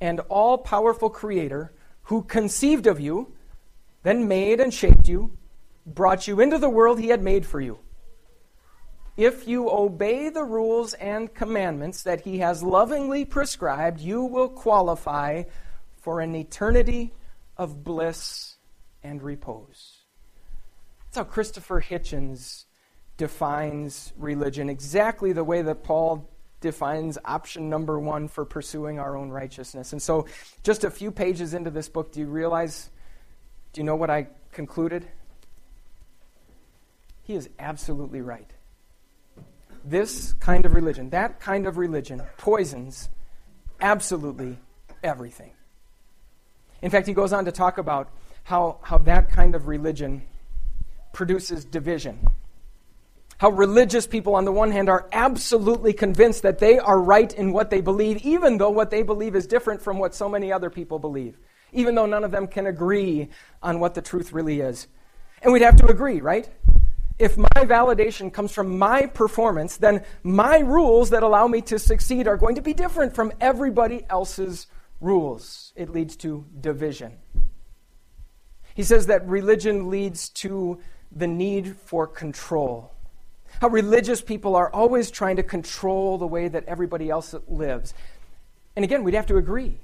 and 0.00 0.20
all 0.28 0.56
powerful 0.56 1.10
creator 1.10 1.72
who 2.02 2.22
conceived 2.22 2.86
of 2.86 3.00
you, 3.00 3.32
then 4.02 4.28
made 4.28 4.60
and 4.60 4.72
shaped 4.72 5.08
you, 5.08 5.36
brought 5.86 6.26
you 6.26 6.40
into 6.40 6.58
the 6.58 6.68
world 6.68 7.00
he 7.00 7.08
had 7.08 7.22
made 7.22 7.46
for 7.46 7.60
you. 7.60 7.78
If 9.16 9.48
you 9.48 9.68
obey 9.68 10.28
the 10.28 10.44
rules 10.44 10.94
and 10.94 11.34
commandments 11.34 12.04
that 12.04 12.20
he 12.20 12.38
has 12.38 12.62
lovingly 12.62 13.24
prescribed, 13.24 14.00
you 14.00 14.22
will 14.22 14.48
qualify 14.48 15.42
for 15.96 16.20
an 16.20 16.36
eternity 16.36 17.12
of 17.56 17.82
bliss 17.82 18.56
and 19.02 19.20
repose. 19.22 20.04
That's 21.04 21.16
how 21.16 21.24
Christopher 21.24 21.80
Hitchens 21.80 22.64
defines 23.16 24.12
religion, 24.16 24.70
exactly 24.70 25.32
the 25.32 25.42
way 25.42 25.62
that 25.62 25.82
Paul 25.82 26.30
defines 26.60 27.18
option 27.24 27.68
number 27.68 27.98
one 27.98 28.28
for 28.28 28.44
pursuing 28.44 28.98
our 28.98 29.16
own 29.16 29.30
righteousness. 29.30 29.92
And 29.92 30.00
so, 30.00 30.26
just 30.62 30.84
a 30.84 30.90
few 30.90 31.10
pages 31.10 31.54
into 31.54 31.70
this 31.70 31.88
book, 31.88 32.12
do 32.12 32.20
you 32.20 32.26
realize, 32.26 32.90
do 33.78 33.80
you 33.80 33.86
know 33.86 33.94
what 33.94 34.10
I 34.10 34.26
concluded? 34.50 35.06
He 37.22 37.34
is 37.34 37.48
absolutely 37.60 38.20
right. 38.20 38.50
This 39.84 40.32
kind 40.40 40.66
of 40.66 40.74
religion, 40.74 41.10
that 41.10 41.38
kind 41.38 41.64
of 41.64 41.76
religion, 41.76 42.20
poisons 42.38 43.08
absolutely 43.80 44.58
everything. 45.04 45.52
In 46.82 46.90
fact, 46.90 47.06
he 47.06 47.14
goes 47.14 47.32
on 47.32 47.44
to 47.44 47.52
talk 47.52 47.78
about 47.78 48.10
how, 48.42 48.80
how 48.82 48.98
that 48.98 49.30
kind 49.30 49.54
of 49.54 49.68
religion 49.68 50.24
produces 51.12 51.64
division. 51.64 52.26
How 53.36 53.50
religious 53.50 54.08
people, 54.08 54.34
on 54.34 54.44
the 54.44 54.50
one 54.50 54.72
hand, 54.72 54.88
are 54.88 55.08
absolutely 55.12 55.92
convinced 55.92 56.42
that 56.42 56.58
they 56.58 56.80
are 56.80 57.00
right 57.00 57.32
in 57.32 57.52
what 57.52 57.70
they 57.70 57.80
believe, 57.80 58.26
even 58.26 58.58
though 58.58 58.70
what 58.70 58.90
they 58.90 59.04
believe 59.04 59.36
is 59.36 59.46
different 59.46 59.80
from 59.80 60.00
what 60.00 60.16
so 60.16 60.28
many 60.28 60.50
other 60.50 60.68
people 60.68 60.98
believe, 60.98 61.38
even 61.72 61.94
though 61.94 62.06
none 62.06 62.24
of 62.24 62.30
them 62.30 62.46
can 62.46 62.66
agree 62.66 63.28
on 63.62 63.80
what 63.80 63.94
the 63.94 64.02
truth 64.02 64.32
really 64.32 64.60
is. 64.60 64.86
And 65.42 65.52
we'd 65.52 65.62
have 65.62 65.76
to 65.76 65.86
agree, 65.86 66.20
right? 66.20 66.48
If 67.18 67.36
my 67.36 67.48
validation 67.56 68.32
comes 68.32 68.52
from 68.52 68.78
my 68.78 69.06
performance, 69.06 69.76
then 69.76 70.04
my 70.22 70.58
rules 70.58 71.10
that 71.10 71.22
allow 71.22 71.48
me 71.48 71.60
to 71.62 71.78
succeed 71.78 72.28
are 72.28 72.36
going 72.36 72.54
to 72.54 72.62
be 72.62 72.72
different 72.72 73.14
from 73.14 73.32
everybody 73.40 74.04
else's 74.08 74.66
rules. 75.00 75.72
It 75.76 75.90
leads 75.90 76.16
to 76.18 76.44
division. 76.60 77.18
He 78.74 78.84
says 78.84 79.06
that 79.06 79.26
religion 79.26 79.90
leads 79.90 80.28
to 80.30 80.78
the 81.10 81.26
need 81.26 81.76
for 81.76 82.06
control. 82.06 82.92
How 83.60 83.68
religious 83.68 84.20
people 84.20 84.54
are 84.54 84.70
always 84.72 85.10
trying 85.10 85.36
to 85.36 85.42
control 85.42 86.18
the 86.18 86.26
way 86.26 86.46
that 86.46 86.64
everybody 86.66 87.10
else 87.10 87.34
lives. 87.48 87.94
And 88.76 88.84
again, 88.84 89.02
we'd 89.02 89.14
have 89.14 89.26
to 89.26 89.36
agree. 89.36 89.80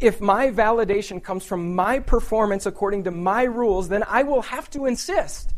If 0.00 0.20
my 0.20 0.48
validation 0.48 1.22
comes 1.22 1.44
from 1.44 1.74
my 1.74 1.98
performance 1.98 2.66
according 2.66 3.04
to 3.04 3.10
my 3.10 3.42
rules, 3.42 3.88
then 3.88 4.04
I 4.06 4.22
will 4.22 4.42
have 4.42 4.70
to 4.70 4.86
insist 4.86 5.52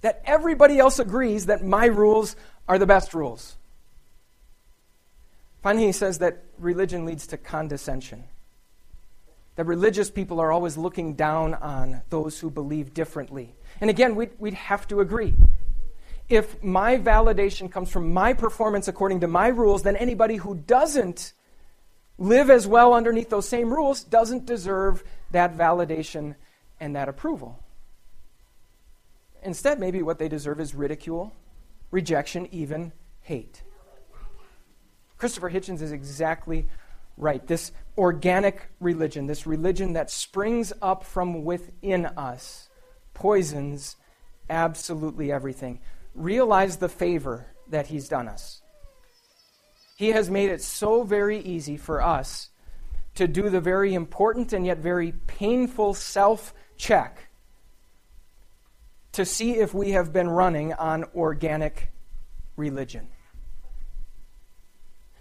that 0.00 0.22
everybody 0.24 0.78
else 0.78 0.98
agrees 0.98 1.46
that 1.46 1.64
my 1.64 1.86
rules 1.86 2.36
are 2.68 2.78
the 2.78 2.86
best 2.86 3.14
rules. 3.14 3.56
Finally, 5.62 5.86
he 5.86 5.92
says 5.92 6.18
that 6.18 6.44
religion 6.58 7.04
leads 7.04 7.26
to 7.28 7.36
condescension. 7.36 8.24
That 9.54 9.66
religious 9.66 10.10
people 10.10 10.38
are 10.40 10.52
always 10.52 10.76
looking 10.76 11.14
down 11.14 11.54
on 11.54 12.02
those 12.10 12.38
who 12.38 12.50
believe 12.50 12.92
differently. 12.92 13.54
And 13.80 13.88
again, 13.88 14.14
we'd, 14.16 14.30
we'd 14.38 14.54
have 14.54 14.86
to 14.88 15.00
agree. 15.00 15.34
If 16.28 16.62
my 16.62 16.98
validation 16.98 17.70
comes 17.70 17.90
from 17.90 18.12
my 18.12 18.32
performance 18.32 18.88
according 18.88 19.20
to 19.20 19.28
my 19.28 19.48
rules, 19.48 19.82
then 19.82 19.96
anybody 19.96 20.36
who 20.36 20.56
doesn't 20.56 21.32
live 22.18 22.50
as 22.50 22.66
well 22.66 22.94
underneath 22.94 23.30
those 23.30 23.48
same 23.48 23.72
rules 23.72 24.04
doesn't 24.04 24.46
deserve 24.46 25.04
that 25.30 25.56
validation 25.56 26.34
and 26.80 26.96
that 26.96 27.08
approval. 27.08 27.62
Instead, 29.42 29.78
maybe 29.78 30.02
what 30.02 30.18
they 30.18 30.28
deserve 30.28 30.60
is 30.60 30.74
ridicule, 30.74 31.32
rejection, 31.90 32.48
even 32.50 32.92
hate. 33.20 33.62
Christopher 35.18 35.50
Hitchens 35.50 35.80
is 35.80 35.92
exactly 35.92 36.68
right. 37.16 37.46
This 37.46 37.72
organic 37.96 38.70
religion, 38.80 39.26
this 39.26 39.46
religion 39.46 39.94
that 39.94 40.10
springs 40.10 40.72
up 40.82 41.04
from 41.04 41.44
within 41.44 42.06
us, 42.06 42.68
poisons 43.14 43.96
absolutely 44.50 45.32
everything. 45.32 45.80
Realize 46.14 46.76
the 46.76 46.88
favor 46.88 47.46
that 47.68 47.86
he's 47.86 48.08
done 48.08 48.28
us. 48.28 48.62
He 49.96 50.08
has 50.10 50.30
made 50.30 50.50
it 50.50 50.62
so 50.62 51.02
very 51.02 51.40
easy 51.40 51.76
for 51.76 52.00
us 52.00 52.50
to 53.16 53.26
do 53.26 53.50
the 53.50 53.60
very 53.60 53.94
important 53.94 54.52
and 54.52 54.64
yet 54.64 54.78
very 54.78 55.12
painful 55.26 55.94
self 55.94 56.54
check 56.76 57.28
to 59.12 59.24
see 59.24 59.56
if 59.56 59.74
we 59.74 59.92
have 59.92 60.12
been 60.12 60.28
running 60.28 60.74
on 60.74 61.04
organic 61.14 61.90
religion 62.56 63.08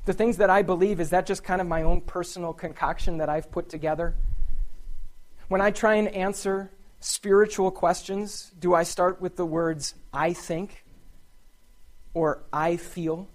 the 0.06 0.14
things 0.14 0.38
that 0.38 0.50
I 0.50 0.62
believe, 0.62 1.00
is 1.00 1.10
that 1.10 1.26
just 1.26 1.44
kind 1.44 1.60
of 1.60 1.68
my 1.68 1.82
own 1.82 2.02
personal 2.02 2.54
concoction 2.54 3.18
that 3.18 3.28
I've 3.28 3.52
put 3.52 3.70
together? 3.70 4.16
When 5.48 5.62
I 5.62 5.72
try 5.72 5.96
and 5.96 6.08
answer 6.10 6.72
spiritual 7.00 7.72
questions, 7.72 8.52
do 8.60 8.74
I 8.74 8.84
start 8.84 9.20
with 9.20 9.36
the 9.36 9.46
words 9.46 9.96
I 10.14 10.34
think 10.34 10.86
or 12.14 12.44
I 12.54 12.78
feel? 12.78 13.28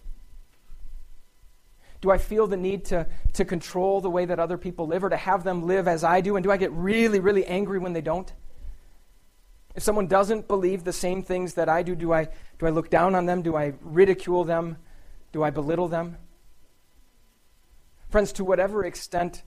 Do 2.00 2.11
I 2.11 2.19
feel 2.19 2.47
the 2.47 2.57
need 2.57 2.87
to, 2.87 3.07
to 3.35 3.45
control 3.45 4.00
the 4.00 4.11
way 4.11 4.25
that 4.25 4.38
other 4.38 4.57
people 4.57 4.87
live 4.87 5.04
or 5.04 5.11
to 5.11 5.16
have 5.16 5.45
them 5.45 5.66
live 5.66 5.87
as 5.87 6.02
I 6.02 6.21
do? 6.21 6.37
And 6.37 6.42
do 6.42 6.50
I 6.50 6.57
get 6.57 6.73
really, 6.73 7.21
really 7.21 7.45
angry 7.45 7.78
when 7.78 7.92
they 7.92 8.00
don't? 8.00 8.33
If 9.75 9.83
someone 9.83 10.07
doesn't 10.07 10.49
believe 10.49 10.85
the 10.85 10.92
same 10.92 11.23
things 11.23 11.54
that 11.54 11.69
I 11.69 11.83
do, 11.83 11.95
do 11.95 12.12
I, 12.12 12.28
do 12.59 12.66
I 12.66 12.71
look 12.71 12.90
down 12.90 13.14
on 13.14 13.26
them? 13.26 13.42
Do 13.42 13.54
I 13.57 13.75
ridicule 13.83 14.45
them? 14.45 14.78
Do 15.33 15.42
I 15.42 15.50
belittle 15.50 15.88
them? 15.88 16.16
Friends, 18.09 18.33
to 18.33 18.45
whatever 18.45 18.85
extent 18.85 19.45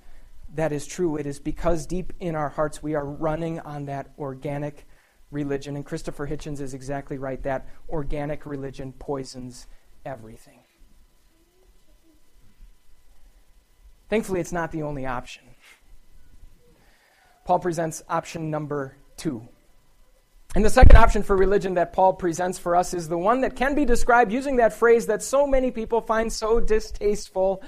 that 0.54 0.72
is 0.72 0.86
true, 0.86 1.18
it 1.18 1.26
is 1.26 1.40
because 1.40 1.86
deep 1.86 2.14
in 2.20 2.36
our 2.36 2.50
hearts 2.50 2.82
we 2.82 2.96
are 2.96 3.06
running 3.06 3.60
on 3.60 3.86
that 3.86 4.14
organic 4.18 4.88
religion. 5.32 5.76
And 5.76 5.86
Christopher 5.86 6.28
Hitchens 6.28 6.62
is 6.62 6.74
exactly 6.74 7.18
right. 7.18 7.42
That 7.44 7.68
organic 7.90 8.46
religion 8.46 8.94
poisons 8.94 9.68
everything. 10.06 10.63
Thankfully, 14.14 14.42
it's 14.42 14.52
not 14.52 14.72
the 14.72 14.84
only 14.84 15.08
option. 15.08 15.42
Paul 17.46 17.58
presents 17.58 18.04
option 18.08 18.52
number 18.52 18.96
two. 19.18 19.48
And 20.54 20.64
the 20.64 20.70
second 20.70 20.98
option 20.98 21.24
for 21.24 21.36
religion 21.36 21.74
that 21.74 21.94
Paul 21.94 22.14
presents 22.14 22.60
for 22.60 22.76
us 22.76 22.94
is 22.94 23.10
the 23.10 23.18
one 23.18 23.42
that 23.42 23.56
can 23.56 23.74
be 23.74 23.86
described 23.86 24.32
using 24.32 24.58
that 24.58 24.72
phrase 24.72 25.08
that 25.08 25.24
so 25.24 25.48
many 25.48 25.72
people 25.72 26.00
find 26.00 26.32
so 26.32 26.60
distasteful 26.60 27.64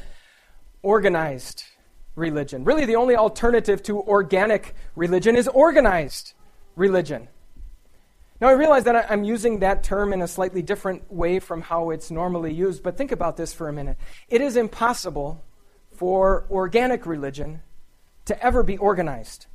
organized 0.84 1.64
religion. 2.14 2.64
Really, 2.64 2.86
the 2.86 2.96
only 2.96 3.16
alternative 3.16 3.82
to 3.82 4.02
organic 4.02 4.76
religion 4.96 5.36
is 5.36 5.48
organized 5.48 6.34
religion. 6.76 7.28
Now, 8.40 8.50
I 8.50 8.52
realize 8.52 8.84
that 8.84 9.12
I'm 9.12 9.24
using 9.24 9.62
that 9.62 9.82
term 9.82 10.14
in 10.14 10.22
a 10.22 10.28
slightly 10.28 10.62
different 10.62 11.12
way 11.12 11.40
from 11.40 11.62
how 11.62 11.90
it's 11.90 12.12
normally 12.12 12.54
used, 12.54 12.84
but 12.84 13.00
think 13.00 13.12
about 13.12 13.36
this 13.36 13.52
for 13.52 13.68
a 13.68 13.74
minute. 13.74 13.98
It 14.30 14.42
is 14.42 14.56
impossible 14.56 15.42
for 15.96 16.46
organic 16.50 17.06
religion 17.06 17.62
to 18.26 18.44
ever 18.44 18.64
be 18.64 18.78
organized. 18.78 19.48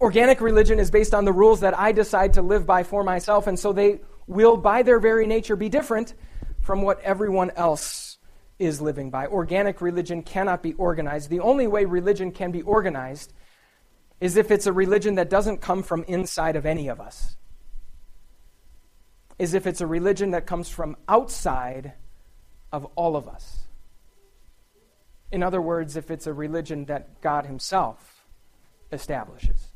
Organic 0.00 0.40
religion 0.40 0.78
is 0.78 0.90
based 0.90 1.14
on 1.14 1.24
the 1.24 1.32
rules 1.32 1.60
that 1.60 1.78
I 1.78 1.92
decide 1.92 2.34
to 2.34 2.42
live 2.42 2.66
by 2.66 2.82
for 2.82 3.04
myself, 3.04 3.46
and 3.46 3.58
so 3.58 3.72
they 3.72 4.00
will, 4.26 4.56
by 4.56 4.82
their 4.82 4.98
very 4.98 5.26
nature, 5.26 5.56
be 5.56 5.68
different 5.68 6.14
from 6.60 6.82
what 6.82 7.00
everyone 7.00 7.50
else 7.56 8.18
is 8.58 8.80
living 8.80 9.10
by. 9.10 9.26
Organic 9.26 9.80
religion 9.80 10.22
cannot 10.22 10.62
be 10.62 10.72
organized. 10.74 11.30
The 11.30 11.40
only 11.40 11.66
way 11.66 11.84
religion 11.84 12.32
can 12.32 12.50
be 12.50 12.62
organized 12.62 13.32
is 14.20 14.36
if 14.36 14.50
it's 14.50 14.66
a 14.66 14.72
religion 14.72 15.16
that 15.16 15.28
doesn't 15.28 15.60
come 15.60 15.82
from 15.82 16.04
inside 16.04 16.56
of 16.56 16.64
any 16.64 16.88
of 16.88 17.00
us, 17.00 17.36
is 19.38 19.54
if 19.54 19.66
it's 19.66 19.80
a 19.80 19.86
religion 19.86 20.30
that 20.30 20.46
comes 20.46 20.68
from 20.68 20.96
outside 21.08 21.92
of 22.70 22.84
all 22.94 23.16
of 23.16 23.28
us. 23.28 23.61
In 25.32 25.42
other 25.42 25.60
words, 25.60 25.96
if 25.96 26.10
it's 26.10 26.26
a 26.26 26.32
religion 26.32 26.84
that 26.84 27.20
God 27.22 27.46
Himself 27.46 28.22
establishes. 28.92 29.72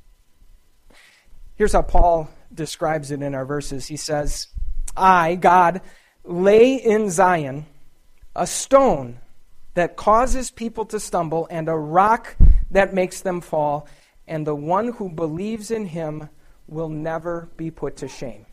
Here's 1.56 1.72
how 1.72 1.82
Paul 1.82 2.28
describes 2.54 3.10
it 3.10 3.22
in 3.22 3.34
our 3.34 3.46
verses. 3.46 3.86
He 3.86 3.96
says, 3.96 4.48
I, 4.94 5.34
God, 5.34 5.80
lay 6.22 6.75
in 6.75 7.10
Zion 7.10 7.64
a 8.34 8.46
stone 8.46 9.18
that 9.75 9.96
causes 9.96 10.50
people 10.50 10.84
to 10.86 11.00
stumble 11.00 11.48
and 11.50 11.68
a 11.68 11.75
rock 11.75 12.36
that 12.70 12.92
makes 12.92 13.22
them 13.22 13.40
fall, 13.40 13.88
and 14.26 14.46
the 14.46 14.54
one 14.54 14.92
who 14.92 15.08
believes 15.08 15.70
in 15.70 15.86
him 15.86 16.28
will 16.68 16.88
never 16.88 17.48
be 17.56 17.70
put 17.70 17.96
to 17.96 18.08
shame. 18.08 18.44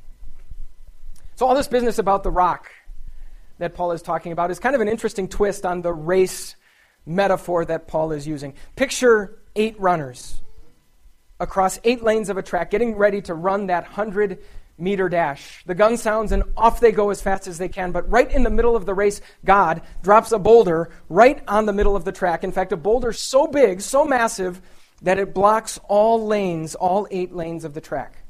So, 1.36 1.45
all 1.45 1.55
this 1.55 1.67
business 1.67 1.98
about 1.98 2.24
the 2.24 2.31
rock 2.31 2.69
that 3.57 3.74
Paul 3.74 3.91
is 3.91 4.01
talking 4.01 4.31
about 4.31 4.51
is 4.51 4.60
kind 4.60 4.75
of 4.75 4.81
an 4.81 4.88
interesting 4.88 5.27
twist 5.27 5.65
on 5.65 5.81
the 5.81 5.91
race 5.91 6.55
metaphor 7.05 7.65
that 7.65 7.88
Paul 7.88 8.12
is 8.12 8.27
using. 8.27 8.53
Picture 8.75 9.39
eight 9.55 9.79
runners 9.79 10.41
across 11.39 11.79
eight 11.83 12.03
lanes 12.03 12.29
of 12.29 12.38
a 12.38 12.43
track, 12.43 12.72
getting 12.72 12.95
ready 12.95 13.22
to 13.22 13.33
run 13.33 13.67
that 13.67 13.83
100 13.83 14.39
meter 14.77 15.07
dash. 15.10 15.63
The 15.65 15.75
gun 15.75 15.98
sounds 15.98 16.31
and 16.31 16.43
off 16.57 16.79
they 16.79 16.91
go 16.91 17.10
as 17.10 17.22
fast 17.22 17.48
as 17.48 17.57
they 17.57 17.69
can. 17.69 17.91
But 17.91 18.10
right 18.10 18.29
in 18.29 18.43
the 18.43 18.50
middle 18.50 18.75
of 18.75 18.86
the 18.86 18.93
race, 18.93 19.22
God 19.45 19.81
drops 20.01 20.31
a 20.31 20.39
boulder 20.39 20.89
right 21.10 21.41
on 21.48 21.65
the 21.65 21.74
middle 21.74 21.95
of 21.95 22.05
the 22.05 22.12
track. 22.12 22.43
In 22.43 22.51
fact, 22.51 22.72
a 22.72 22.77
boulder 22.77 23.13
so 23.13 23.48
big, 23.48 23.81
so 23.81 24.05
massive, 24.05 24.62
that 25.01 25.19
it 25.19 25.33
blocks 25.33 25.79
all 25.88 26.25
lanes, 26.25 26.75
all 26.75 27.07
eight 27.12 27.33
lanes 27.33 27.65
of 27.65 27.74
the 27.74 27.81
track. 27.81 28.24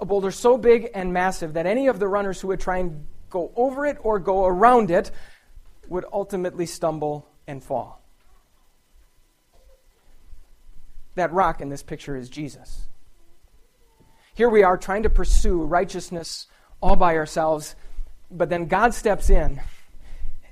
A 0.00 0.04
boulder 0.04 0.30
so 0.30 0.56
big 0.56 0.90
and 0.94 1.12
massive 1.12 1.54
that 1.54 1.66
any 1.66 1.88
of 1.88 1.98
the 1.98 2.06
runners 2.06 2.40
who 2.40 2.48
would 2.48 2.60
try 2.60 2.78
and 2.78 3.06
go 3.30 3.52
over 3.56 3.84
it 3.84 3.98
or 4.00 4.18
go 4.18 4.46
around 4.46 4.90
it 4.90 5.10
would 5.88 6.04
ultimately 6.12 6.66
stumble 6.66 7.28
and 7.46 7.62
fall. 7.62 8.02
That 11.14 11.32
rock 11.32 11.60
in 11.60 11.68
this 11.68 11.82
picture 11.82 12.16
is 12.16 12.28
Jesus. 12.28 12.86
Here 14.34 14.50
we 14.50 14.62
are 14.62 14.76
trying 14.76 15.04
to 15.04 15.10
pursue 15.10 15.62
righteousness 15.62 16.46
all 16.82 16.96
by 16.96 17.16
ourselves, 17.16 17.74
but 18.30 18.50
then 18.50 18.66
God 18.66 18.92
steps 18.92 19.30
in 19.30 19.60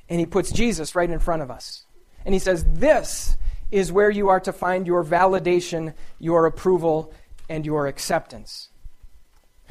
and 0.08 0.20
he 0.20 0.26
puts 0.26 0.50
Jesus 0.50 0.94
right 0.94 1.10
in 1.10 1.18
front 1.18 1.42
of 1.42 1.50
us. 1.50 1.84
And 2.24 2.32
he 2.32 2.38
says, 2.38 2.64
This 2.64 3.36
is 3.70 3.92
where 3.92 4.10
you 4.10 4.28
are 4.28 4.40
to 4.40 4.52
find 4.52 4.86
your 4.86 5.04
validation, 5.04 5.94
your 6.18 6.46
approval, 6.46 7.12
and 7.48 7.66
your 7.66 7.86
acceptance. 7.86 8.70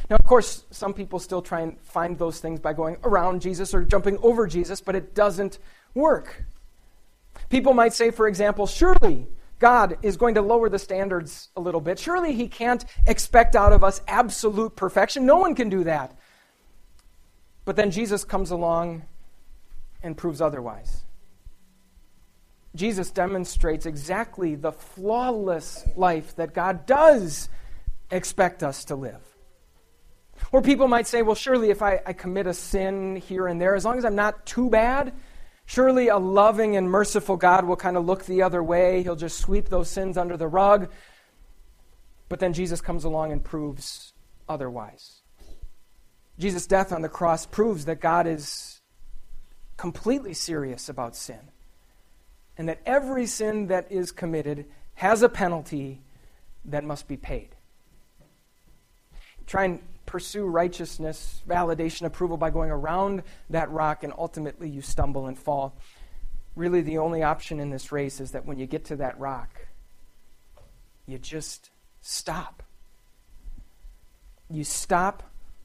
Now, 0.10 0.18
of 0.18 0.26
course, 0.26 0.64
some 0.70 0.94
people 0.94 1.20
still 1.20 1.42
try 1.42 1.62
and 1.62 1.80
find 1.82 2.18
those 2.18 2.40
things 2.40 2.60
by 2.60 2.74
going 2.74 2.98
around 3.04 3.42
Jesus 3.42 3.74
or 3.74 3.84
jumping 3.84 4.18
over 4.22 4.46
Jesus, 4.46 4.82
but 4.82 4.96
it 4.96 5.16
doesn't 5.16 5.60
work. 5.94 6.46
People 7.50 7.74
might 7.74 7.94
say, 7.94 8.12
for 8.12 8.28
example, 8.28 8.68
surely 8.68 9.28
God 9.60 9.98
is 10.02 10.18
going 10.18 10.36
to 10.36 10.42
lower 10.42 10.70
the 10.70 10.80
standards 10.80 11.50
a 11.56 11.62
little 11.62 11.82
bit. 11.82 12.00
Surely 12.00 12.34
He 12.34 12.48
can't 12.48 12.84
expect 13.08 13.56
out 13.56 13.74
of 13.74 13.84
us 13.84 14.02
absolute 14.08 14.76
perfection. 14.76 15.26
No 15.26 15.38
one 15.38 15.56
can 15.56 15.70
do 15.70 15.84
that. 15.86 16.18
But 17.66 17.76
then 17.76 17.92
Jesus 17.92 18.24
comes 18.24 18.52
along 18.52 19.04
and 20.02 20.18
proves 20.18 20.42
otherwise. 20.42 21.04
Jesus 22.76 23.12
demonstrates 23.12 23.86
exactly 23.86 24.56
the 24.56 24.72
flawless 24.72 25.88
life 25.96 26.36
that 26.36 26.54
God 26.54 26.86
does 26.86 27.48
expect 28.10 28.64
us 28.64 28.86
to 28.86 28.96
live. 28.96 29.22
Or 30.52 30.62
people 30.62 30.88
might 30.88 31.08
say, 31.08 31.22
well, 31.22 31.36
surely 31.36 31.70
if 31.70 31.82
I, 31.82 32.02
I 32.06 32.14
commit 32.14 32.48
a 32.48 32.54
sin 32.54 33.16
here 33.16 33.48
and 33.48 33.62
there, 33.62 33.76
as 33.76 33.86
long 33.86 33.98
as 33.98 34.06
I'm 34.06 34.16
not 34.16 34.46
too 34.46 34.70
bad, 34.70 35.14
Surely 35.74 36.08
a 36.08 36.20
loving 36.20 36.76
and 36.76 36.88
merciful 36.88 37.36
God 37.36 37.66
will 37.66 37.76
kind 37.76 37.98
of 37.98 38.06
look 38.06 38.26
the 38.26 38.44
other 38.44 38.62
way. 38.62 39.02
He'll 39.02 39.16
just 39.16 39.40
sweep 39.40 39.70
those 39.70 39.90
sins 39.90 40.20
under 40.20 40.38
the 40.38 40.48
rug. 40.48 40.92
But 42.30 42.40
then 42.40 42.54
Jesus 42.54 42.80
comes 42.80 43.06
along 43.06 43.32
and 43.32 43.44
proves 43.44 44.14
otherwise. 44.48 45.24
Jesus' 46.38 46.68
death 46.68 46.92
on 46.92 47.02
the 47.02 47.10
cross 47.10 47.48
proves 47.48 47.86
that 47.86 48.00
God 48.00 48.28
is 48.28 48.82
completely 49.76 50.36
serious 50.36 50.90
about 50.90 51.16
sin 51.16 51.40
and 52.56 52.70
that 52.70 52.82
every 52.86 53.26
sin 53.26 53.66
that 53.66 53.92
is 53.92 54.12
committed 54.12 54.68
has 54.94 55.24
a 55.24 55.30
penalty 55.30 56.04
that 56.66 56.84
must 56.84 57.08
be 57.08 57.18
paid. 57.18 57.50
Try 59.48 59.64
and 59.64 59.82
pursue 60.06 60.46
righteousness, 60.46 61.42
validation, 61.48 62.04
approval 62.06 62.38
by 62.38 62.50
going 62.50 62.72
around 62.72 63.24
that 63.50 63.70
rock, 63.72 64.04
and 64.04 64.14
ultimately 64.18 64.70
you 64.70 64.82
stumble 64.82 65.28
and 65.28 65.38
fall. 65.38 65.78
Really, 66.56 66.82
the 66.82 67.00
only 67.00 67.24
option 67.24 67.60
in 67.60 67.70
this 67.70 67.92
race 67.92 68.20
is 68.20 68.32
that 68.32 68.46
when 68.46 68.60
you 68.60 68.68
get 68.68 68.86
to 68.86 68.98
that 68.98 69.20
rock, 69.20 69.68
you 71.06 71.18
just 71.18 71.72
stop. 72.02 72.64
You 74.50 74.64
stop 74.64 75.24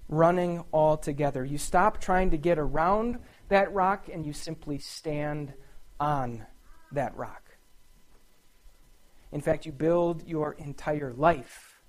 running 0.09 0.65
altogether. 0.73 1.45
You 1.45 1.59
stop 1.59 2.01
trying 2.01 2.31
to 2.31 2.39
get 2.39 2.59
around 2.59 3.19
that 3.49 3.73
rock 3.75 4.09
and 4.11 4.25
you 4.25 4.33
simply 4.33 4.79
stand 4.79 5.53
on 6.01 6.47
that 6.93 7.15
rock. 7.17 7.43
In 9.31 9.43
fact, 9.43 9.67
you 9.67 9.73
build 9.73 10.27
your 10.27 10.53
entire 10.55 11.13
life 11.13 11.83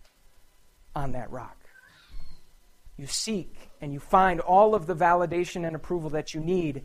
on 0.93 1.13
that 1.13 1.31
rock 1.31 1.68
you 2.99 3.07
seek 3.07 3.71
and 3.79 3.93
you 3.93 3.99
find 3.99 4.41
all 4.41 4.75
of 4.75 4.85
the 4.85 4.95
validation 4.95 5.65
and 5.65 5.73
approval 5.75 6.09
that 6.09 6.33
you 6.33 6.41
need, 6.41 6.83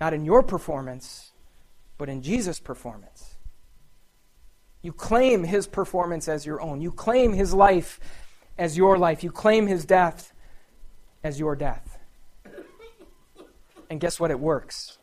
not 0.00 0.14
in 0.14 0.24
your 0.24 0.42
performance, 0.42 1.32
but 1.98 2.08
in 2.08 2.22
Jesus' 2.22 2.58
performance. 2.58 3.36
You 4.80 4.92
claim 4.92 5.44
his 5.44 5.66
performance 5.66 6.28
as 6.28 6.46
your 6.46 6.62
own. 6.62 6.80
You 6.80 6.90
claim 6.90 7.34
his 7.34 7.52
life 7.52 8.00
as 8.56 8.76
your 8.76 8.96
life. 8.96 9.22
You 9.22 9.30
claim 9.30 9.66
his 9.66 9.84
death 9.84 10.32
as 11.22 11.38
your 11.38 11.56
death. 11.56 11.98
And 13.90 14.00
guess 14.00 14.18
what? 14.18 14.30
It 14.30 14.40
works. 14.40 14.98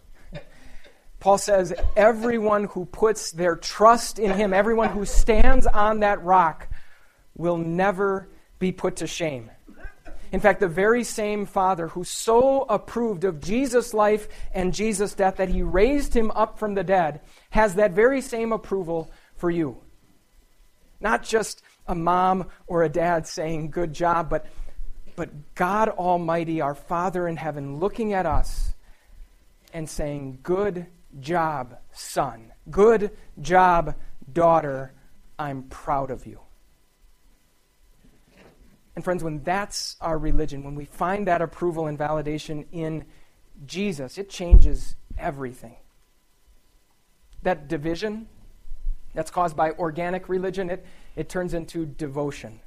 Paul 1.20 1.38
says, 1.38 1.72
everyone 1.96 2.64
who 2.64 2.86
puts 2.86 3.32
their 3.32 3.56
trust 3.56 4.18
in 4.18 4.32
him, 4.32 4.54
everyone 4.54 4.90
who 4.90 5.06
stands 5.06 5.68
on 5.68 6.00
that 6.00 6.24
rock, 6.24 6.68
will 7.36 7.58
never 7.58 8.28
be 8.58 8.72
put 8.72 8.96
to 8.98 9.08
shame. 9.08 9.52
In 10.32 10.40
fact, 10.40 10.62
the 10.62 10.68
very 10.68 11.04
same 11.04 11.46
Father 11.46 11.90
who 11.90 12.04
so 12.04 12.62
approved 12.64 13.26
of 13.26 13.42
Jesus' 13.42 13.94
life 13.94 14.30
and 14.54 14.74
Jesus' 14.74 15.14
death 15.14 15.36
that 15.38 15.50
he 15.50 15.62
raised 15.62 16.14
him 16.14 16.32
up 16.32 16.58
from 16.58 16.74
the 16.74 16.84
dead 16.84 17.20
has 17.50 17.76
that 17.76 17.92
very 17.92 18.22
same 18.22 18.54
approval 18.54 19.12
for 19.36 19.50
you. 19.50 19.78
Not 21.02 21.24
just 21.24 21.62
a 21.88 21.96
mom 21.96 22.48
or 22.68 22.84
a 22.84 22.90
dad 22.90 23.28
saying, 23.28 23.72
Good 23.72 23.94
job, 23.94 24.30
but, 24.30 24.46
but 25.18 25.56
God 25.56 25.90
Almighty, 25.90 26.62
our 26.62 26.76
Father 26.76 27.28
in 27.28 27.36
heaven, 27.36 27.80
looking 27.80 28.14
at 28.14 28.26
us 28.26 28.74
and 29.74 29.90
saying, 29.90 30.40
Good 30.44 30.86
job, 31.20 31.78
son. 31.92 32.54
Good 32.70 33.12
job, 33.42 33.96
daughter. 34.32 34.94
I'm 35.38 35.64
proud 35.64 36.12
of 36.12 36.26
you. 36.26 36.40
And 38.96 39.04
friends, 39.04 39.24
when 39.24 39.44
that's 39.44 39.96
our 40.02 40.18
religion, 40.18 40.64
when 40.64 40.76
we 40.76 40.86
find 40.86 41.28
that 41.28 41.42
approval 41.42 41.88
and 41.88 41.98
validation 41.98 42.66
in 42.72 43.06
Jesus, 43.66 44.18
it 44.18 44.30
changes 44.30 44.96
everything. 45.18 45.78
That 47.44 47.68
division 47.68 48.28
that's 49.14 49.32
caused 49.32 49.56
by 49.56 49.72
organic 49.72 50.30
religion, 50.30 50.70
it, 50.70 50.86
it 51.16 51.30
turns 51.30 51.54
into 51.54 51.86
devotion. 51.86 52.60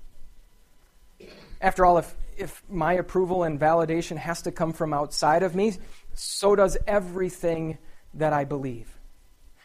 After 1.60 1.84
all, 1.84 1.98
if, 1.98 2.14
if 2.37 2.62
my 2.68 2.94
approval 2.94 3.44
and 3.44 3.60
validation 3.60 4.16
has 4.16 4.42
to 4.42 4.52
come 4.52 4.72
from 4.72 4.92
outside 4.92 5.42
of 5.42 5.54
me, 5.54 5.74
so 6.14 6.54
does 6.54 6.76
everything 6.87 7.78
that 8.14 8.32
I 8.32 8.44
believe. 8.44 8.88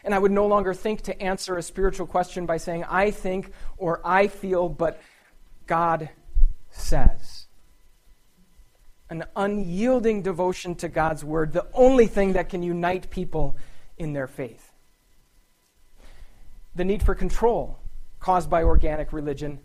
And 0.03 0.15
I 0.15 0.19
would 0.19 0.31
no 0.31 0.47
longer 0.47 0.73
think 0.73 1.01
to 1.03 1.21
answer 1.21 1.57
a 1.57 1.61
spiritual 1.61 2.07
question 2.07 2.45
by 2.45 2.57
saying, 2.57 2.85
I 2.85 3.11
think 3.11 3.51
or 3.77 4.01
I 4.03 4.27
feel, 4.27 4.69
but 4.69 5.01
God 5.67 6.09
says. 6.71 7.47
An 9.09 9.23
unyielding 9.35 10.21
devotion 10.21 10.75
to 10.75 10.87
God's 10.87 11.23
word, 11.23 11.53
the 11.53 11.67
only 11.73 12.07
thing 12.07 12.33
that 12.33 12.49
can 12.49 12.61
unite 12.61 13.09
people 13.09 13.57
in 13.97 14.13
their 14.13 14.27
faith. 14.27 14.71
The 16.75 16.85
need 16.85 17.03
for 17.03 17.15
control 17.15 17.79
caused 18.19 18.49
by 18.49 18.63
organic 18.63 19.11
religion 19.11 19.59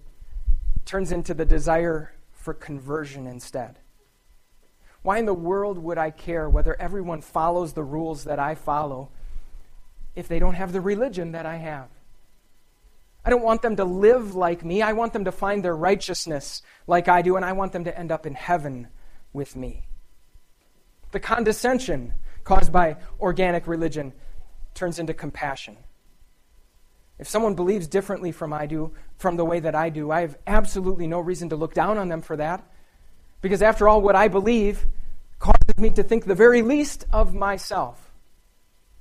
turns 0.84 1.12
into 1.12 1.34
the 1.34 1.44
desire 1.44 2.12
for 2.32 2.54
conversion 2.54 3.26
instead. 3.26 3.78
Why 5.02 5.18
in 5.18 5.26
the 5.26 5.34
world 5.34 5.78
would 5.78 5.98
I 5.98 6.10
care 6.10 6.48
whether 6.48 6.80
everyone 6.80 7.20
follows 7.20 7.74
the 7.74 7.82
rules 7.82 8.24
that 8.24 8.38
I 8.38 8.54
follow 8.54 9.10
if 10.14 10.28
they 10.28 10.38
don't 10.38 10.54
have 10.54 10.72
the 10.72 10.80
religion 10.80 11.32
that 11.32 11.44
I 11.44 11.56
have? 11.56 11.88
I 13.24 13.30
don't 13.30 13.42
want 13.42 13.62
them 13.62 13.76
to 13.76 13.84
live 13.84 14.34
like 14.34 14.64
me. 14.64 14.82
I 14.82 14.92
want 14.92 15.12
them 15.12 15.24
to 15.24 15.32
find 15.32 15.64
their 15.64 15.76
righteousness 15.76 16.62
like 16.86 17.08
I 17.08 17.22
do, 17.22 17.36
and 17.36 17.44
I 17.44 17.52
want 17.52 17.72
them 17.72 17.84
to 17.84 17.98
end 17.98 18.12
up 18.12 18.26
in 18.26 18.34
heaven 18.34 18.88
with 19.32 19.56
me. 19.56 19.86
The 21.12 21.20
condescension 21.20 22.12
caused 22.44 22.72
by 22.72 22.96
organic 23.20 23.66
religion 23.66 24.12
turns 24.74 24.98
into 24.98 25.14
compassion. 25.14 25.76
If 27.18 27.28
someone 27.28 27.54
believes 27.54 27.86
differently 27.86 28.32
from 28.32 28.52
I 28.52 28.66
do, 28.66 28.92
from 29.16 29.36
the 29.36 29.44
way 29.44 29.60
that 29.60 29.74
I 29.74 29.88
do, 29.88 30.10
I 30.10 30.22
have 30.22 30.36
absolutely 30.46 31.06
no 31.06 31.20
reason 31.20 31.48
to 31.50 31.56
look 31.56 31.72
down 31.72 31.96
on 31.96 32.08
them 32.08 32.22
for 32.22 32.36
that. 32.36 32.68
Because 33.40 33.62
after 33.62 33.88
all, 33.88 34.02
what 34.02 34.16
I 34.16 34.28
believe 34.28 34.84
causes 35.38 35.78
me 35.78 35.90
to 35.90 36.02
think 36.02 36.24
the 36.24 36.34
very 36.34 36.62
least 36.62 37.06
of 37.12 37.34
myself. 37.34 38.10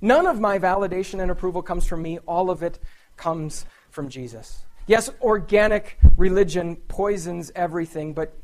None 0.00 0.26
of 0.26 0.38
my 0.38 0.58
validation 0.58 1.20
and 1.20 1.30
approval 1.30 1.62
comes 1.62 1.86
from 1.86 2.02
me, 2.02 2.18
all 2.18 2.50
of 2.50 2.62
it 2.62 2.78
comes 3.16 3.64
from 3.94 4.08
Jesus. 4.08 4.64
Yes, 4.86 5.08
organic 5.22 5.98
religion 6.16 6.76
poisons 6.76 7.52
everything, 7.54 8.12
but, 8.12 8.36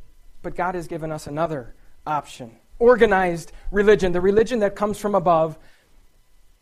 but 0.42 0.54
God 0.54 0.74
has 0.76 0.86
given 0.86 1.10
us 1.10 1.26
another 1.26 1.74
option. 2.06 2.56
Organized 2.78 3.52
religion, 3.70 4.12
the 4.12 4.20
religion 4.20 4.60
that 4.60 4.76
comes 4.76 4.96
from 4.96 5.14
above, 5.14 5.58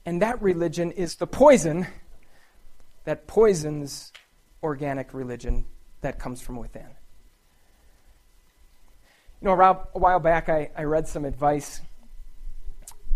and 0.04 0.22
that 0.22 0.40
religion 0.42 0.90
is 0.90 1.16
the 1.16 1.26
poison 1.26 1.86
that 3.04 3.26
poisons 3.26 4.12
organic 4.62 5.14
religion 5.14 5.66
that 6.00 6.18
comes 6.18 6.40
from 6.40 6.56
within. 6.56 6.88
You 9.40 9.48
know, 9.48 9.52
a 9.52 9.98
while 9.98 10.18
back 10.18 10.48
I, 10.48 10.70
I 10.76 10.84
read 10.84 11.06
some 11.06 11.24
advice 11.24 11.80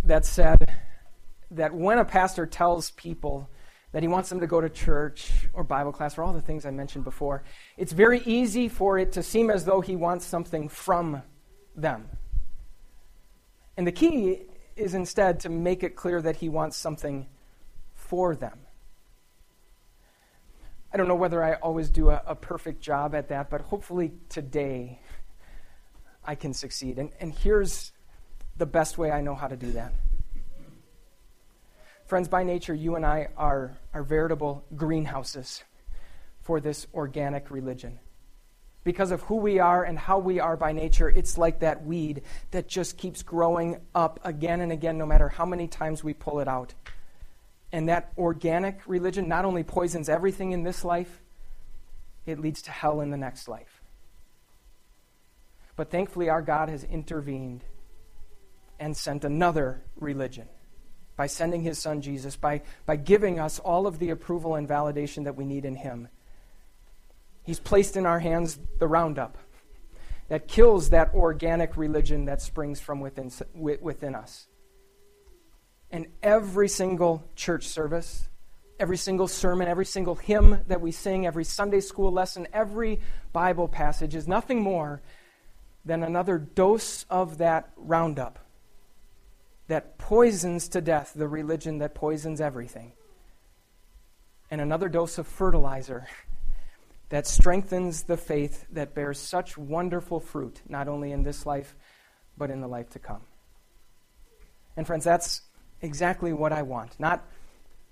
that 0.04 0.24
said 0.24 0.76
that 1.50 1.74
when 1.74 1.98
a 1.98 2.04
pastor 2.04 2.46
tells 2.46 2.90
people 2.92 3.48
that 3.92 4.02
he 4.02 4.08
wants 4.08 4.28
them 4.28 4.40
to 4.40 4.46
go 4.46 4.60
to 4.60 4.68
church 4.68 5.30
or 5.52 5.62
Bible 5.62 5.92
class 5.92 6.16
or 6.16 6.22
all 6.22 6.32
the 6.32 6.40
things 6.40 6.66
I 6.66 6.70
mentioned 6.70 7.04
before, 7.04 7.44
it's 7.76 7.92
very 7.92 8.20
easy 8.24 8.68
for 8.68 8.98
it 8.98 9.12
to 9.12 9.22
seem 9.22 9.50
as 9.50 9.64
though 9.64 9.80
he 9.80 9.96
wants 9.96 10.24
something 10.24 10.68
from 10.68 11.22
them. 11.76 12.08
And 13.76 13.86
the 13.86 13.92
key 13.92 14.42
is 14.76 14.94
instead 14.94 15.40
to 15.40 15.48
make 15.48 15.82
it 15.82 15.94
clear 15.96 16.20
that 16.22 16.36
he 16.36 16.48
wants 16.48 16.76
something 16.76 17.26
for 17.94 18.34
them. 18.34 18.58
I 20.92 20.96
don't 20.98 21.08
know 21.08 21.14
whether 21.14 21.42
I 21.42 21.54
always 21.54 21.88
do 21.88 22.10
a, 22.10 22.22
a 22.26 22.34
perfect 22.34 22.82
job 22.82 23.14
at 23.14 23.28
that, 23.28 23.48
but 23.48 23.62
hopefully 23.62 24.12
today 24.28 25.00
I 26.24 26.34
can 26.34 26.52
succeed. 26.52 26.98
And, 26.98 27.10
and 27.20 27.32
here's 27.32 27.92
the 28.56 28.66
best 28.66 28.98
way 28.98 29.10
I 29.10 29.22
know 29.22 29.34
how 29.34 29.48
to 29.48 29.56
do 29.56 29.72
that. 29.72 29.92
Friends, 32.12 32.28
by 32.28 32.42
nature, 32.42 32.74
you 32.74 32.96
and 32.96 33.06
I 33.06 33.28
are, 33.38 33.74
are 33.94 34.02
veritable 34.02 34.66
greenhouses 34.76 35.64
for 36.42 36.60
this 36.60 36.86
organic 36.92 37.50
religion. 37.50 38.00
Because 38.84 39.12
of 39.12 39.22
who 39.22 39.36
we 39.36 39.60
are 39.60 39.82
and 39.82 39.98
how 39.98 40.18
we 40.18 40.38
are 40.38 40.54
by 40.58 40.72
nature, 40.72 41.08
it's 41.08 41.38
like 41.38 41.60
that 41.60 41.86
weed 41.86 42.20
that 42.50 42.68
just 42.68 42.98
keeps 42.98 43.22
growing 43.22 43.80
up 43.94 44.20
again 44.24 44.60
and 44.60 44.70
again, 44.70 44.98
no 44.98 45.06
matter 45.06 45.30
how 45.30 45.46
many 45.46 45.66
times 45.66 46.04
we 46.04 46.12
pull 46.12 46.40
it 46.40 46.48
out. 46.48 46.74
And 47.72 47.88
that 47.88 48.12
organic 48.18 48.82
religion 48.86 49.26
not 49.26 49.46
only 49.46 49.62
poisons 49.62 50.10
everything 50.10 50.52
in 50.52 50.64
this 50.64 50.84
life, 50.84 51.22
it 52.26 52.38
leads 52.38 52.60
to 52.60 52.70
hell 52.70 53.00
in 53.00 53.08
the 53.08 53.16
next 53.16 53.48
life. 53.48 53.80
But 55.76 55.90
thankfully, 55.90 56.28
our 56.28 56.42
God 56.42 56.68
has 56.68 56.84
intervened 56.84 57.64
and 58.78 58.94
sent 58.94 59.24
another 59.24 59.82
religion 59.96 60.46
by 61.22 61.28
sending 61.28 61.62
his 61.62 61.78
son 61.78 62.00
Jesus, 62.00 62.34
by, 62.34 62.62
by 62.84 62.96
giving 62.96 63.38
us 63.38 63.60
all 63.60 63.86
of 63.86 64.00
the 64.00 64.10
approval 64.10 64.56
and 64.56 64.68
validation 64.68 65.22
that 65.22 65.36
we 65.36 65.44
need 65.44 65.64
in 65.64 65.76
him. 65.76 66.08
He's 67.44 67.60
placed 67.60 67.96
in 67.96 68.06
our 68.06 68.18
hands 68.18 68.58
the 68.80 68.88
roundup 68.88 69.38
that 70.26 70.48
kills 70.48 70.90
that 70.90 71.14
organic 71.14 71.76
religion 71.76 72.24
that 72.24 72.42
springs 72.42 72.80
from 72.80 72.98
within, 72.98 73.30
within 73.54 74.16
us. 74.16 74.48
And 75.92 76.08
every 76.24 76.68
single 76.68 77.22
church 77.36 77.68
service, 77.68 78.28
every 78.80 78.96
single 78.96 79.28
sermon, 79.28 79.68
every 79.68 79.86
single 79.86 80.16
hymn 80.16 80.58
that 80.66 80.80
we 80.80 80.90
sing, 80.90 81.24
every 81.24 81.44
Sunday 81.44 81.82
school 81.82 82.10
lesson, 82.10 82.48
every 82.52 82.98
Bible 83.32 83.68
passage 83.68 84.16
is 84.16 84.26
nothing 84.26 84.60
more 84.60 85.00
than 85.84 86.02
another 86.02 86.38
dose 86.38 87.06
of 87.08 87.38
that 87.38 87.70
roundup 87.76 88.40
that 89.72 89.96
poisons 89.96 90.68
to 90.68 90.82
death 90.82 91.14
the 91.16 91.26
religion 91.26 91.78
that 91.78 91.94
poisons 91.94 92.42
everything, 92.42 92.92
and 94.50 94.60
another 94.60 94.86
dose 94.86 95.16
of 95.16 95.26
fertilizer 95.26 96.06
that 97.08 97.26
strengthens 97.26 98.02
the 98.02 98.18
faith 98.18 98.66
that 98.70 98.94
bears 98.94 99.18
such 99.18 99.56
wonderful 99.56 100.20
fruit, 100.20 100.60
not 100.68 100.88
only 100.88 101.10
in 101.10 101.22
this 101.22 101.46
life, 101.46 101.74
but 102.36 102.50
in 102.50 102.60
the 102.60 102.68
life 102.68 102.90
to 102.90 102.98
come. 102.98 103.22
And, 104.76 104.86
friends, 104.86 105.04
that's 105.04 105.40
exactly 105.80 106.34
what 106.34 106.52
I 106.52 106.60
want. 106.60 107.00
Not, 107.00 107.24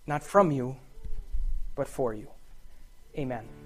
not 0.07 0.23
from 0.23 0.51
you, 0.51 0.77
but 1.75 1.89
for 1.89 2.13
you. 2.13 2.29
Amen. 3.17 3.60